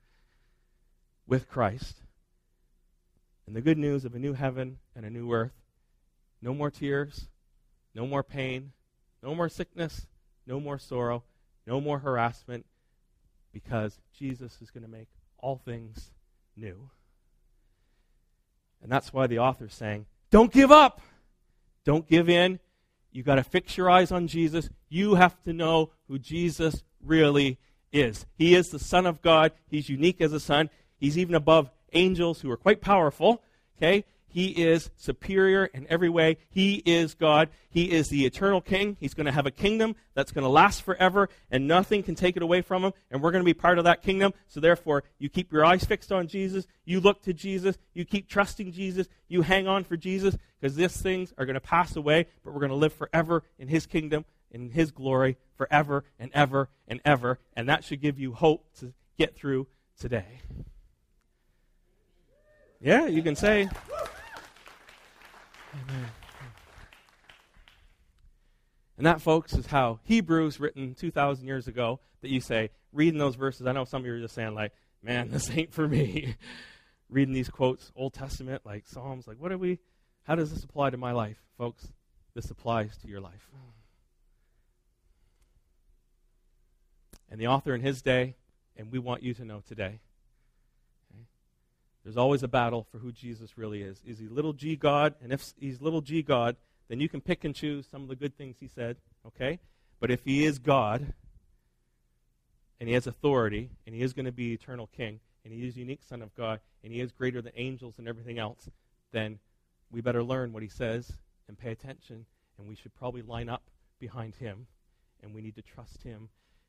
with 1.27 1.49
Christ. 1.49 2.03
And 3.47 3.55
the 3.55 3.61
good 3.61 3.79
news 3.79 4.05
of 4.05 4.15
a 4.15 4.19
new 4.19 4.35
heaven 4.35 4.79
and 4.95 5.07
a 5.07 5.11
new 5.11 5.33
earth 5.33 5.53
no 6.43 6.53
more 6.53 6.71
tears, 6.71 7.29
no 7.95 8.07
more 8.07 8.23
pain, 8.23 8.73
no 9.23 9.35
more 9.35 9.49
sickness, 9.49 10.07
no 10.47 10.61
more 10.61 10.79
sorrow, 10.79 11.23
no 11.67 11.81
more 11.81 11.99
harassment, 11.99 12.67
because 13.53 13.99
Jesus 14.17 14.59
is 14.61 14.71
going 14.71 14.85
to 14.85 14.91
make 14.91 15.09
all 15.39 15.57
things 15.57 16.11
new. 16.57 16.91
And 18.83 18.91
that's 18.91 19.13
why 19.13 19.27
the 19.27 19.39
author's 19.39 19.75
saying, 19.75 20.07
don't 20.31 20.53
give 20.53 20.71
up. 20.71 21.01
Don't 21.85 22.07
give 22.09 22.29
in. 22.29 22.61
You've 23.13 23.27
got 23.27 23.37
to 23.37 23.45
fix 23.45 23.77
your 23.77 23.91
eyes 23.91 24.13
on 24.13 24.27
Jesus. 24.27 24.69
You 24.89 25.15
have 25.15 25.41
to 25.45 25.53
know 25.53 25.91
who 26.09 26.19
Jesus 26.19 26.85
really 27.03 27.59
is. 27.93 28.27
He 28.35 28.55
is 28.55 28.69
the 28.69 28.79
Son 28.79 29.07
of 29.07 29.23
God. 29.23 29.53
He's 29.69 29.89
unique 29.89 30.21
as 30.21 30.33
a 30.33 30.41
Son. 30.41 30.69
He's 30.99 31.17
even 31.17 31.35
above 31.35 31.71
angels 31.93 32.41
who 32.41 32.51
are 32.51 32.57
quite 32.57 32.81
powerful. 32.81 33.43
Okay? 33.79 34.05
He 34.37 34.49
is 34.49 34.91
superior 34.97 35.65
in 35.65 35.87
every 35.89 36.11
way. 36.11 36.37
He 36.51 36.83
is 36.85 37.15
God. 37.15 37.49
He 37.71 37.91
is 37.91 38.09
the 38.09 38.27
eternal 38.27 38.61
king. 38.61 38.99
He's 39.01 39.15
going 39.15 39.25
to 39.25 39.33
have 39.33 39.47
a 39.47 39.51
kingdom 39.51 39.97
that's 40.13 40.31
going 40.31 40.43
to 40.43 40.51
last 40.51 40.83
forever, 40.83 41.31
and 41.51 41.67
nothing 41.67 42.03
can 42.03 42.15
take 42.15 42.37
it 42.37 42.43
away 42.43 42.61
from 42.61 42.85
him. 42.85 42.93
And 43.11 43.23
we're 43.23 43.31
going 43.31 43.41
to 43.41 43.47
be 43.47 43.55
part 43.55 43.79
of 43.79 43.85
that 43.85 44.03
kingdom. 44.03 44.35
So, 44.47 44.61
therefore, 44.61 45.05
you 45.19 45.31
keep 45.31 45.51
your 45.51 45.65
eyes 45.65 45.85
fixed 45.85 46.13
on 46.13 46.29
Jesus. 46.29 46.67
You 46.85 47.01
look 47.01 47.23
to 47.23 47.33
Jesus. 47.33 47.79
You 47.95 48.05
keep 48.05 48.29
trusting 48.29 48.73
Jesus. 48.73 49.09
You 49.27 49.41
hang 49.41 49.67
on 49.67 49.85
for 49.85 49.97
Jesus, 49.97 50.37
because 50.61 50.77
these 50.77 51.01
things 51.01 51.33
are 51.39 51.47
going 51.47 51.55
to 51.55 51.61
pass 51.61 51.97
away, 51.97 52.27
but 52.45 52.53
we're 52.53 52.61
going 52.61 52.69
to 52.69 52.77
live 52.77 52.93
forever 52.93 53.43
in 53.59 53.69
his 53.69 53.87
kingdom, 53.87 54.27
in 54.51 54.69
his 54.69 54.91
glory, 54.91 55.39
forever 55.55 56.05
and 56.19 56.31
ever 56.35 56.69
and 56.87 57.01
ever. 57.07 57.39
And 57.57 57.71
that 57.71 57.85
should 57.85 58.03
give 58.03 58.19
you 58.19 58.35
hope 58.35 58.67
to 58.81 58.93
get 59.17 59.35
through 59.35 59.67
today. 59.99 60.41
Yeah, 62.83 63.07
you 63.07 63.23
can 63.23 63.35
say. 63.35 63.71
Amen. 65.83 66.07
And 68.97 69.07
that, 69.07 69.21
folks, 69.21 69.53
is 69.53 69.67
how 69.67 70.01
Hebrews, 70.05 70.59
written 70.59 70.95
2,000 70.95 71.47
years 71.47 71.69
ago, 71.69 72.01
that 72.23 72.31
you 72.31 72.41
say, 72.41 72.71
reading 72.93 73.19
those 73.19 73.35
verses, 73.35 73.67
I 73.67 73.73
know 73.73 73.85
some 73.85 74.03
of 74.03 74.07
you 74.07 74.15
are 74.15 74.21
just 74.21 74.35
saying, 74.35 74.55
like, 74.55 74.73
man, 75.03 75.29
this 75.33 75.51
ain't 75.51 75.73
for 75.73 75.87
me. 75.87 76.37
reading 77.09 77.35
these 77.35 77.49
quotes, 77.49 77.93
Old 77.95 78.15
Testament, 78.15 78.63
like 78.65 78.87
Psalms, 78.87 79.27
like, 79.27 79.37
what 79.39 79.51
do 79.51 79.59
we, 79.59 79.79
how 80.25 80.35
does 80.35 80.53
this 80.53 80.65
apply 80.65 80.91
to 80.91 80.97
my 80.97 81.13
life? 81.13 81.39
Folks, 81.57 81.93
this 82.35 82.51
applies 82.51 82.97
to 82.99 83.09
your 83.09 83.21
life. 83.21 83.49
And 87.31 87.41
the 87.41 87.47
author 87.47 87.75
in 87.75 87.81
his 87.81 88.03
day, 88.03 88.37
and 88.77 88.91
we 88.91 88.99
want 88.99 89.23
you 89.23 89.35
to 89.35 89.45
know 89.45 89.63
today, 89.67 90.01
there's 92.07 92.17
always 92.17 92.45
a 92.45 92.49
battle 92.49 92.87
for 92.93 92.99
who 92.99 93.11
Jesus 93.11 93.59
really 93.59 93.83
is. 93.83 94.01
Is 94.07 94.21
he 94.21 94.29
little 94.29 94.53
g 94.53 94.77
God? 94.77 95.17
And 95.21 95.33
if 95.33 95.53
he's 95.59 95.81
little 95.81 96.01
g 96.01 96.23
God, 96.23 96.55
then 96.87 97.01
you 97.01 97.09
can 97.09 97.21
pick 97.21 97.43
and 97.43 97.53
choose 97.53 97.85
some 97.91 98.03
of 98.03 98.09
the 98.09 98.15
good 98.15 98.39
things 98.39 98.59
he 98.61 98.69
said, 98.69 98.99
okay? 99.27 99.59
But 99.99 100.13
if 100.13 100.23
he 100.25 100.45
is 100.45 100.61
God, 100.61 101.15
and 102.79 102.89
he 102.89 102.95
has 102.95 103.09
authority, 103.09 103.71
and 103.85 103.93
he 103.93 104.03
is 104.03 104.13
going 104.13 104.27
to 104.27 104.31
be 104.31 104.53
eternal 104.53 104.89
king, 104.97 105.19
and 105.45 105.53
he 105.53 105.67
is 105.67 105.77
unique 105.77 106.05
son 106.09 106.23
of 106.23 106.33
God, 106.37 106.61
and 106.85 106.93
he 106.93 107.01
is 107.01 107.11
greater 107.11 107.43
than 107.43 107.51
angels 107.57 107.97
and 107.99 108.07
everything 108.07 108.39
else, 108.39 108.71
then 109.11 109.41
we 109.91 110.01
better 110.01 110.23
learn 110.23 110.53
what 110.53 110.63
he 110.63 110.69
says 110.69 111.11
and 111.49 111.59
pay 111.59 111.73
attention, 111.73 112.25
and 112.57 112.69
we 112.69 112.77
should 112.77 112.95
probably 112.95 113.23
line 113.23 113.49
up 113.49 113.65
behind 113.99 114.37
him, 114.37 114.69
and 115.25 115.35
we 115.35 115.43
need 115.43 115.57
to 115.57 115.63
trust 115.63 116.05
him 116.05 116.29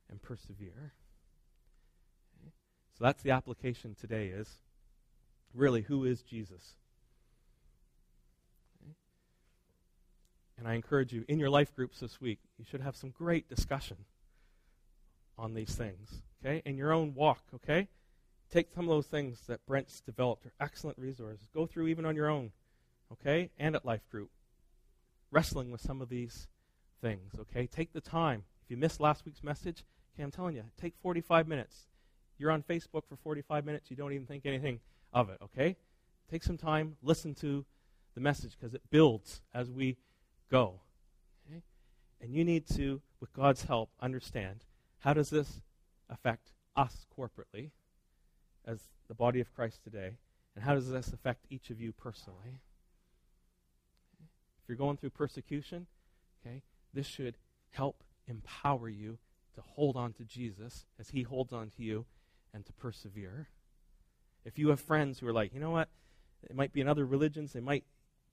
and 0.09 0.19
persevere. 0.19 0.93
So 2.97 3.03
that's 3.03 3.21
the 3.21 3.29
application 3.29 3.93
today 3.93 4.29
is 4.29 4.57
really, 5.53 5.81
who 5.81 6.05
is 6.05 6.21
Jesus? 6.21 6.75
And 10.57 10.67
I 10.67 10.73
encourage 10.73 11.13
you, 11.13 11.23
in 11.27 11.39
your 11.39 11.49
life 11.49 11.75
groups 11.75 11.99
this 11.99 12.19
week, 12.19 12.39
you 12.57 12.65
should 12.65 12.81
have 12.81 12.95
some 12.95 13.11
great 13.11 13.47
discussion 13.47 13.97
on 15.37 15.53
these 15.53 15.75
things, 15.75 16.21
okay? 16.43 16.63
In 16.65 16.77
your 16.77 16.91
own 16.91 17.13
walk, 17.13 17.43
okay? 17.53 17.87
Take 18.51 18.71
some 18.73 18.85
of 18.85 18.89
those 18.89 19.05
things 19.05 19.41
that 19.47 19.65
Brent's 19.67 20.01
developed, 20.01 20.45
are 20.47 20.53
excellent 20.59 20.97
resources. 20.97 21.47
Go 21.53 21.67
through 21.67 21.87
even 21.87 22.05
on 22.05 22.15
your 22.15 22.29
own, 22.29 22.51
okay? 23.11 23.51
And 23.59 23.75
at 23.75 23.85
life 23.85 24.09
group. 24.09 24.31
Wrestling 25.29 25.69
with 25.69 25.81
some 25.81 26.01
of 26.01 26.09
these 26.09 26.47
things, 27.01 27.33
okay? 27.39 27.67
Take 27.67 27.93
the 27.93 28.01
time. 28.01 28.43
If 28.63 28.71
you 28.71 28.77
missed 28.77 28.99
last 28.99 29.25
week's 29.25 29.43
message, 29.43 29.83
okay, 30.15 30.23
I'm 30.23 30.31
telling 30.31 30.55
you, 30.55 30.63
take 30.81 30.95
45 31.03 31.47
minutes. 31.47 31.85
You're 32.39 32.51
on 32.51 32.63
Facebook 32.63 33.03
for 33.07 33.15
45 33.23 33.63
minutes, 33.63 33.91
you 33.91 33.95
don't 33.95 34.13
even 34.13 34.25
think 34.25 34.45
anything 34.45 34.79
of 35.13 35.29
it, 35.29 35.37
okay? 35.41 35.77
Take 36.29 36.43
some 36.43 36.57
time, 36.57 36.97
listen 37.01 37.33
to 37.35 37.65
the 38.15 38.21
message 38.21 38.57
because 38.59 38.73
it 38.73 38.81
builds 38.89 39.41
as 39.53 39.71
we 39.71 39.97
go. 40.49 40.81
Okay? 41.47 41.61
And 42.21 42.33
you 42.33 42.43
need 42.43 42.67
to, 42.75 43.01
with 43.19 43.33
God's 43.33 43.63
help, 43.63 43.89
understand 44.01 44.65
how 44.99 45.13
does 45.13 45.29
this 45.29 45.61
affect 46.09 46.51
us 46.75 47.05
corporately 47.17 47.71
as 48.65 48.79
the 49.07 49.15
body 49.15 49.39
of 49.39 49.53
Christ 49.53 49.83
today, 49.83 50.17
and 50.55 50.63
how 50.63 50.73
does 50.73 50.89
this 50.89 51.13
affect 51.13 51.45
each 51.49 51.69
of 51.69 51.79
you 51.79 51.91
personally? 51.91 52.59
If 54.19 54.67
you're 54.67 54.77
going 54.77 54.97
through 54.97 55.11
persecution, 55.11 55.87
okay, 56.45 56.61
this 56.93 57.07
should 57.07 57.37
help 57.69 58.03
empower 58.27 58.89
you 58.89 59.17
to 59.55 59.61
hold 59.61 59.95
on 59.95 60.13
to 60.13 60.23
Jesus 60.23 60.85
as 60.99 61.09
he 61.09 61.23
holds 61.23 61.53
on 61.53 61.69
to 61.77 61.83
you 61.83 62.05
and 62.53 62.65
to 62.65 62.73
persevere. 62.73 63.47
If 64.47 64.57
you 64.57 64.69
have 64.69 64.79
friends 64.79 65.19
who 65.19 65.27
are 65.27 65.33
like, 65.33 65.53
you 65.53 65.59
know 65.59 65.71
what, 65.71 65.89
it 66.49 66.55
might 66.55 66.71
be 66.71 66.79
in 66.79 66.87
other 66.87 67.05
religions, 67.05 67.51
they 67.51 67.59
might 67.59 67.83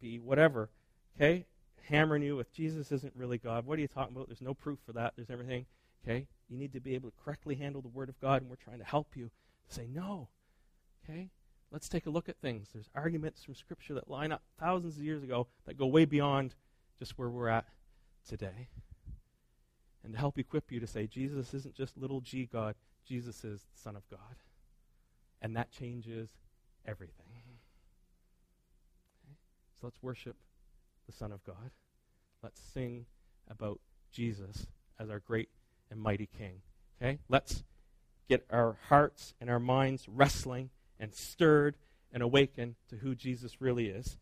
be 0.00 0.20
whatever, 0.20 0.70
okay, 1.16 1.44
hammering 1.88 2.22
you 2.22 2.36
with 2.36 2.52
Jesus 2.52 2.92
isn't 2.92 3.12
really 3.16 3.36
God. 3.36 3.66
What 3.66 3.78
are 3.78 3.82
you 3.82 3.88
talking 3.88 4.14
about? 4.14 4.28
There's 4.28 4.40
no 4.40 4.54
proof 4.54 4.78
for 4.86 4.92
that. 4.92 5.14
There's 5.16 5.28
everything, 5.28 5.66
okay? 6.04 6.28
You 6.48 6.56
need 6.56 6.72
to 6.72 6.80
be 6.80 6.94
able 6.94 7.10
to 7.10 7.16
correctly 7.24 7.56
handle 7.56 7.82
the 7.82 7.88
Word 7.88 8.08
of 8.08 8.20
God, 8.20 8.42
and 8.42 8.48
we're 8.48 8.54
trying 8.54 8.78
to 8.78 8.84
help 8.84 9.16
you 9.16 9.32
say, 9.68 9.88
no, 9.92 10.28
okay? 11.04 11.30
Let's 11.72 11.88
take 11.88 12.06
a 12.06 12.10
look 12.10 12.28
at 12.28 12.36
things. 12.36 12.68
There's 12.72 12.90
arguments 12.94 13.42
from 13.42 13.56
Scripture 13.56 13.94
that 13.94 14.08
line 14.08 14.30
up 14.30 14.42
thousands 14.60 14.96
of 14.96 15.02
years 15.02 15.24
ago 15.24 15.48
that 15.66 15.76
go 15.76 15.86
way 15.86 16.04
beyond 16.04 16.54
just 16.96 17.18
where 17.18 17.28
we're 17.28 17.48
at 17.48 17.66
today. 18.28 18.68
And 20.04 20.12
to 20.12 20.18
help 20.20 20.38
equip 20.38 20.70
you 20.70 20.78
to 20.78 20.86
say, 20.86 21.08
Jesus 21.08 21.52
isn't 21.54 21.74
just 21.74 21.98
little 21.98 22.20
g 22.20 22.48
God, 22.50 22.76
Jesus 23.04 23.42
is 23.42 23.62
the 23.62 23.80
Son 23.80 23.96
of 23.96 24.08
God. 24.08 24.36
And 25.44 25.54
that 25.56 25.70
changes 25.70 26.30
everything. 26.86 27.26
Okay? 29.26 29.36
So 29.78 29.86
let's 29.86 30.02
worship 30.02 30.36
the 31.06 31.12
Son 31.12 31.32
of 31.32 31.44
God. 31.44 31.70
Let's 32.42 32.60
sing 32.72 33.04
about 33.50 33.78
Jesus 34.10 34.66
as 34.98 35.10
our 35.10 35.20
great 35.20 35.50
and 35.90 36.00
mighty 36.00 36.30
King. 36.38 36.62
Okay? 37.00 37.18
Let's 37.28 37.62
get 38.26 38.46
our 38.48 38.78
hearts 38.88 39.34
and 39.38 39.50
our 39.50 39.60
minds 39.60 40.08
wrestling 40.08 40.70
and 40.98 41.14
stirred 41.14 41.76
and 42.10 42.22
awakened 42.22 42.76
to 42.88 42.96
who 42.96 43.14
Jesus 43.14 43.60
really 43.60 43.88
is. 43.88 44.16